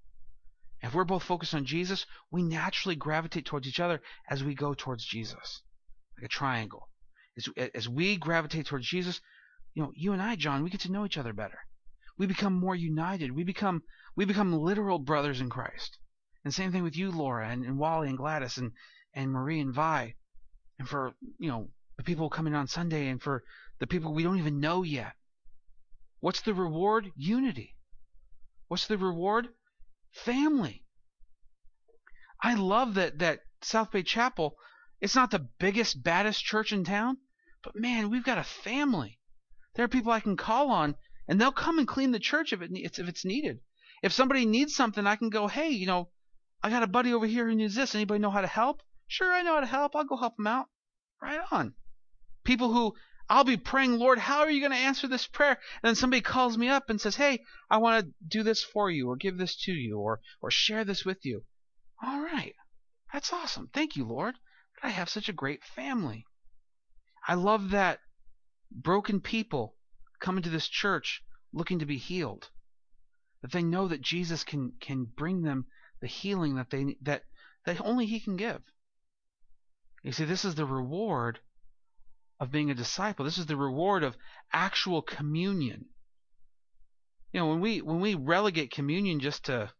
if 0.81 0.93
we're 0.93 1.03
both 1.03 1.23
focused 1.23 1.55
on 1.55 1.65
Jesus, 1.65 2.05
we 2.29 2.43
naturally 2.43 2.95
gravitate 2.95 3.45
towards 3.45 3.67
each 3.67 3.79
other 3.79 4.01
as 4.29 4.43
we 4.43 4.53
go 4.53 4.75
towards 4.75 5.03
Jesus, 5.03 5.63
like 6.15 6.25
a 6.25 6.27
triangle. 6.27 6.89
As, 7.37 7.69
as 7.73 7.89
we 7.89 8.17
gravitate 8.17 8.65
towards 8.65 8.87
Jesus, 8.87 9.21
you 9.73 9.83
know, 9.83 9.91
you 9.95 10.13
and 10.13 10.21
I, 10.21 10.35
John, 10.35 10.63
we 10.63 10.69
get 10.69 10.81
to 10.81 10.91
know 10.91 11.05
each 11.05 11.17
other 11.17 11.33
better. 11.33 11.59
We 12.17 12.27
become 12.27 12.53
more 12.53 12.75
united. 12.75 13.31
We 13.31 13.43
become 13.43 13.83
we 14.15 14.25
become 14.25 14.53
literal 14.53 14.99
brothers 14.99 15.41
in 15.41 15.49
Christ. 15.49 15.97
And 16.43 16.53
same 16.53 16.71
thing 16.71 16.83
with 16.83 16.95
you, 16.95 17.11
Laura, 17.11 17.49
and, 17.49 17.65
and 17.65 17.77
Wally 17.77 18.07
and 18.07 18.17
Gladys 18.17 18.57
and, 18.57 18.71
and 19.13 19.31
Marie 19.31 19.59
and 19.59 19.73
Vi. 19.73 20.15
And 20.79 20.87
for, 20.87 21.13
you 21.37 21.49
know, 21.49 21.69
the 21.97 22.03
people 22.03 22.29
coming 22.29 22.53
on 22.53 22.67
Sunday 22.67 23.09
and 23.09 23.21
for 23.21 23.43
the 23.79 23.87
people 23.87 24.13
we 24.13 24.23
don't 24.23 24.39
even 24.39 24.61
know 24.61 24.83
yet. 24.83 25.13
What's 26.21 26.41
the 26.41 26.53
reward? 26.53 27.11
Unity. 27.17 27.75
What's 28.67 28.87
the 28.87 28.97
reward? 28.97 29.49
family. 30.15 30.83
I 32.41 32.55
love 32.55 32.93
that 32.95 33.19
that 33.19 33.41
South 33.61 33.91
Bay 33.91 34.03
Chapel. 34.03 34.55
It's 35.01 35.15
not 35.15 35.31
the 35.31 35.47
biggest, 35.59 36.01
baddest 36.01 36.43
church 36.43 36.71
in 36.71 36.83
town, 36.83 37.17
but 37.65 37.75
man, 37.75 38.11
we've 38.11 38.23
got 38.23 38.37
a 38.37 38.43
family. 38.43 39.19
There 39.73 39.83
are 39.83 39.89
people 39.89 40.11
I 40.11 40.19
can 40.19 40.37
call 40.37 40.69
on, 40.69 40.95
and 41.27 41.41
they'll 41.41 41.51
come 41.51 41.79
and 41.79 41.87
clean 41.87 42.11
the 42.11 42.19
church 42.19 42.53
if 42.53 42.61
it 42.61 42.69
if 42.71 42.99
it's 42.99 43.25
needed. 43.25 43.59
If 44.03 44.13
somebody 44.13 44.45
needs 44.45 44.75
something, 44.75 45.07
I 45.07 45.15
can 45.15 45.29
go, 45.29 45.47
hey, 45.47 45.69
you 45.69 45.87
know, 45.87 46.11
I 46.61 46.69
got 46.69 46.83
a 46.83 46.87
buddy 46.87 47.13
over 47.13 47.25
here 47.25 47.47
who 47.47 47.55
needs 47.55 47.73
this. 47.73 47.95
Anybody 47.95 48.19
know 48.19 48.29
how 48.29 48.41
to 48.41 48.47
help? 48.47 48.83
Sure, 49.07 49.33
I 49.33 49.41
know 49.41 49.55
how 49.55 49.61
to 49.61 49.65
help. 49.65 49.95
I'll 49.95 50.03
go 50.03 50.15
help 50.15 50.37
them 50.37 50.45
out. 50.45 50.67
Right 51.19 51.39
on. 51.51 51.73
People 52.43 52.71
who 52.71 52.93
I'll 53.27 53.43
be 53.43 53.57
praying, 53.57 53.97
Lord, 53.97 54.19
how 54.19 54.41
are 54.41 54.51
you 54.51 54.59
going 54.59 54.71
to 54.71 54.77
answer 54.77 55.07
this 55.07 55.25
prayer? 55.25 55.53
And 55.81 55.81
then 55.81 55.95
somebody 55.95 56.21
calls 56.21 56.59
me 56.59 56.67
up 56.67 56.91
and 56.91 57.01
says, 57.01 57.15
Hey, 57.15 57.43
I 57.69 57.77
want 57.77 58.05
to 58.05 58.13
do 58.27 58.43
this 58.43 58.63
for 58.63 58.91
you, 58.91 59.09
or 59.09 59.15
give 59.15 59.37
this 59.39 59.55
to 59.63 59.71
you, 59.71 59.97
or 59.97 60.21
or 60.39 60.51
share 60.51 60.85
this 60.85 61.03
with 61.03 61.25
you. 61.25 61.45
All 62.03 62.21
right. 62.21 62.53
That's 63.11 63.33
awesome. 63.33 63.69
Thank 63.73 63.95
you, 63.95 64.05
Lord. 64.05 64.35
I 64.83 64.89
have 64.89 65.09
such 65.09 65.29
a 65.29 65.33
great 65.33 65.63
family. 65.63 66.25
I 67.27 67.33
love 67.33 67.71
that 67.71 68.01
broken 68.71 69.19
people 69.19 69.75
come 70.19 70.37
into 70.37 70.49
this 70.49 70.67
church 70.67 71.23
looking 71.53 71.79
to 71.79 71.85
be 71.85 71.97
healed. 71.97 72.49
That 73.41 73.51
they 73.51 73.63
know 73.63 73.87
that 73.87 74.01
Jesus 74.01 74.43
can 74.43 74.73
can 74.79 75.05
bring 75.05 75.41
them 75.41 75.65
the 76.01 76.07
healing 76.07 76.55
that 76.55 76.69
they 76.69 76.97
that 77.01 77.23
that 77.65 77.81
only 77.81 78.05
He 78.05 78.19
can 78.19 78.37
give. 78.37 78.61
You 80.03 80.11
see, 80.11 80.25
this 80.25 80.45
is 80.45 80.55
the 80.55 80.65
reward 80.65 81.39
of 82.39 82.51
being 82.51 82.69
a 82.69 82.75
disciple. 82.75 83.25
This 83.25 83.37
is 83.37 83.45
the 83.45 83.57
reward 83.57 84.03
of 84.03 84.17
actual 84.51 85.01
communion. 85.01 85.85
You 87.31 87.39
know, 87.39 87.47
when 87.47 87.59
we 87.59 87.81
when 87.81 88.01
we 88.01 88.15
relegate 88.15 88.71
communion 88.71 89.19
just 89.19 89.45
to 89.45 89.71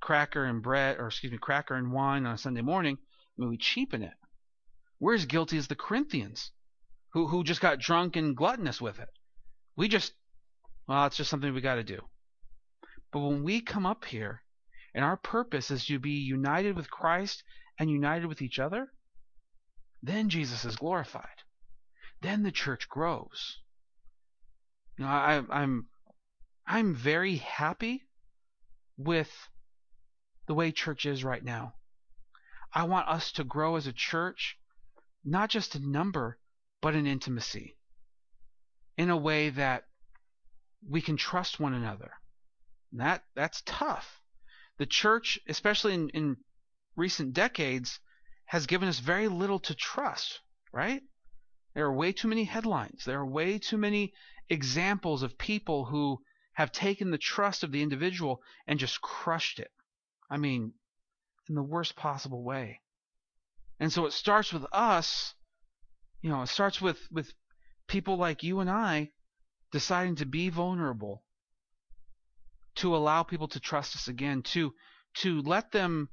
cracker 0.00 0.44
and 0.44 0.62
bread, 0.62 0.98
or 0.98 1.08
excuse 1.08 1.32
me, 1.32 1.38
cracker 1.38 1.74
and 1.74 1.92
wine 1.92 2.26
on 2.26 2.34
a 2.34 2.38
Sunday 2.38 2.62
morning, 2.62 2.98
I 3.00 3.40
mean, 3.40 3.50
we 3.50 3.56
cheapen 3.56 4.02
it. 4.02 4.14
We're 5.00 5.14
as 5.14 5.26
guilty 5.26 5.58
as 5.58 5.68
the 5.68 5.74
Corinthians, 5.74 6.52
who 7.10 7.26
who 7.28 7.44
just 7.44 7.60
got 7.60 7.78
drunk 7.78 8.16
and 8.16 8.36
gluttonous 8.36 8.80
with 8.80 8.98
it. 8.98 9.08
We 9.76 9.88
just, 9.88 10.12
well, 10.86 11.06
it's 11.06 11.16
just 11.16 11.30
something 11.30 11.52
we 11.52 11.60
got 11.60 11.76
to 11.76 11.84
do. 11.84 12.00
But 13.12 13.20
when 13.20 13.42
we 13.42 13.60
come 13.60 13.86
up 13.86 14.04
here, 14.04 14.42
and 14.94 15.04
our 15.04 15.16
purpose 15.16 15.70
is 15.70 15.84
to 15.86 15.98
be 15.98 16.12
united 16.12 16.74
with 16.74 16.90
Christ 16.90 17.44
and 17.78 17.90
united 17.90 18.26
with 18.26 18.40
each 18.40 18.58
other, 18.58 18.92
then 20.02 20.30
Jesus 20.30 20.64
is 20.64 20.76
glorified. 20.76 21.42
Then 22.22 22.42
the 22.42 22.50
church 22.50 22.88
grows. 22.88 23.58
You 24.98 25.04
know, 25.04 25.10
I, 25.10 25.42
I'm 25.50 25.86
I'm 26.66 26.94
very 26.94 27.36
happy 27.36 28.04
with 28.96 29.30
the 30.46 30.54
way 30.54 30.72
church 30.72 31.04
is 31.04 31.22
right 31.22 31.44
now. 31.44 31.74
I 32.72 32.84
want 32.84 33.08
us 33.08 33.32
to 33.32 33.44
grow 33.44 33.76
as 33.76 33.86
a 33.86 33.92
church, 33.92 34.58
not 35.24 35.50
just 35.50 35.76
in 35.76 35.92
number, 35.92 36.38
but 36.80 36.94
in 36.94 37.06
intimacy, 37.06 37.76
in 38.96 39.10
a 39.10 39.16
way 39.16 39.50
that 39.50 39.84
we 40.88 41.00
can 41.00 41.16
trust 41.16 41.58
one 41.58 41.74
another. 41.74 42.12
And 42.92 43.00
that 43.00 43.24
that's 43.34 43.62
tough. 43.66 44.20
The 44.78 44.86
church, 44.86 45.38
especially 45.48 45.94
in, 45.94 46.08
in 46.10 46.36
recent 46.96 47.32
decades, 47.32 48.00
has 48.46 48.66
given 48.66 48.88
us 48.88 48.98
very 48.98 49.28
little 49.28 49.58
to 49.60 49.74
trust, 49.74 50.40
right? 50.72 51.02
There 51.74 51.84
are 51.86 51.92
way 51.92 52.12
too 52.12 52.28
many 52.28 52.44
headlines. 52.44 53.04
There 53.04 53.18
are 53.18 53.26
way 53.26 53.58
too 53.58 53.76
many 53.76 54.14
examples 54.48 55.22
of 55.22 55.38
people 55.38 55.86
who 55.86 56.22
have 56.54 56.72
taken 56.72 57.10
the 57.10 57.18
trust 57.18 57.62
of 57.62 57.72
the 57.72 57.82
individual 57.82 58.42
and 58.66 58.78
just 58.78 59.00
crushed 59.00 59.58
it. 59.58 59.70
I 60.30 60.38
mean, 60.38 60.72
in 61.48 61.54
the 61.54 61.62
worst 61.62 61.96
possible 61.96 62.42
way. 62.42 62.80
And 63.78 63.92
so 63.92 64.06
it 64.06 64.12
starts 64.12 64.52
with 64.52 64.64
us, 64.72 65.34
you 66.26 66.32
know, 66.32 66.42
it 66.42 66.48
starts 66.48 66.80
with, 66.80 66.98
with 67.12 67.32
people 67.86 68.16
like 68.16 68.42
you 68.42 68.58
and 68.58 68.68
I 68.68 69.12
deciding 69.70 70.16
to 70.16 70.26
be 70.26 70.48
vulnerable, 70.48 71.22
to 72.74 72.96
allow 72.96 73.22
people 73.22 73.46
to 73.46 73.60
trust 73.60 73.94
us 73.94 74.08
again, 74.08 74.42
to 74.42 74.74
to 75.18 75.40
let 75.42 75.70
them 75.70 76.08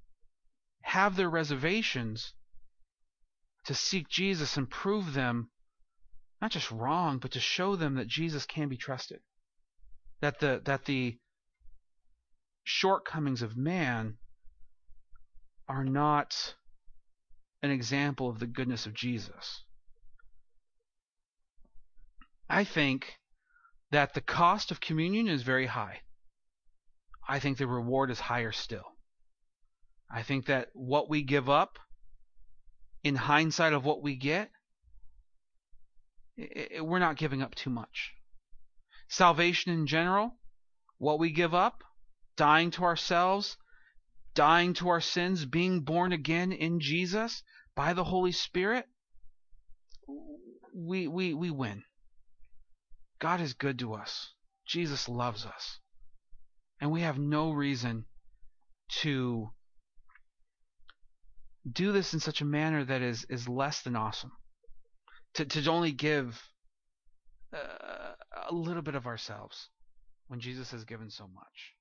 have 0.84 1.16
their 1.16 1.32
reservations, 1.32 2.34
to 3.66 3.74
seek 3.74 4.08
Jesus 4.08 4.56
and 4.56 4.70
prove 4.70 5.14
them 5.14 5.50
not 6.40 6.52
just 6.52 6.70
wrong, 6.70 7.18
but 7.18 7.32
to 7.32 7.40
show 7.40 7.76
them 7.76 7.96
that 7.96 8.08
Jesus 8.08 8.46
can 8.46 8.70
be 8.70 8.78
trusted. 8.78 9.20
That 10.22 10.40
the 10.40 10.62
that 10.66 10.86
the 10.86 11.18
shortcomings 12.64 13.42
of 13.42 13.58
man 13.58 14.18
are 15.68 15.84
not 15.84 16.54
an 17.64 17.72
example 17.72 18.30
of 18.30 18.38
the 18.38 18.46
goodness 18.46 18.86
of 18.86 18.94
Jesus. 18.94 19.64
I 22.50 22.64
think 22.64 23.20
that 23.92 24.14
the 24.14 24.22
cost 24.22 24.72
of 24.72 24.82
communion 24.82 25.28
is 25.28 25.44
very 25.44 25.68
high. 25.68 26.02
I 27.28 27.40
think 27.40 27.58
the 27.58 27.68
reward 27.68 28.12
is 28.12 28.20
higher 28.20 28.52
still. 28.52 28.86
I 30.12 30.24
think 30.24 30.46
that 30.48 30.70
what 30.74 31.10
we 31.10 31.24
give 31.24 31.50
up, 31.50 31.80
in 33.04 33.16
hindsight 33.16 33.74
of 33.74 33.84
what 33.84 34.02
we 34.02 34.16
get, 34.16 34.52
we're 36.80 37.00
not 37.00 37.18
giving 37.18 37.42
up 37.42 37.56
too 37.56 37.70
much. 37.70 38.12
Salvation 39.08 39.72
in 39.72 39.88
general, 39.88 40.38
what 40.98 41.20
we 41.20 41.32
give 41.32 41.54
up, 41.54 41.84
dying 42.36 42.72
to 42.72 42.84
ourselves, 42.84 43.58
dying 44.34 44.74
to 44.74 44.90
our 44.90 45.02
sins, 45.02 45.46
being 45.46 45.82
born 45.82 46.12
again 46.12 46.52
in 46.52 46.80
Jesus 46.80 47.44
by 47.76 47.94
the 47.94 48.06
Holy 48.06 48.32
Spirit, 48.32 48.86
we 50.74 51.08
we 51.08 51.34
we 51.34 51.52
win. 51.52 51.84
God 53.24 53.40
is 53.40 53.54
good 53.54 53.80
to 53.80 53.94
us. 53.94 54.34
Jesus 54.68 55.08
loves 55.08 55.46
us. 55.46 55.80
And 56.82 56.92
we 56.92 57.04
have 57.04 57.18
no 57.18 57.52
reason 57.52 58.04
to 59.02 59.50
do 61.72 61.94
this 61.94 62.14
in 62.14 62.20
such 62.20 62.42
a 62.42 62.46
manner 62.46 62.84
that 62.84 63.02
is 63.02 63.26
is 63.30 63.48
less 63.48 63.82
than 63.82 63.96
awesome. 63.96 64.34
To 65.36 65.46
to 65.46 65.72
only 65.72 65.94
give 65.94 66.38
uh, 67.54 68.12
a 68.50 68.54
little 68.54 68.82
bit 68.82 68.96
of 68.96 69.08
ourselves 69.08 69.70
when 70.28 70.42
Jesus 70.42 70.72
has 70.72 70.84
given 70.84 71.10
so 71.10 71.26
much. 71.34 71.73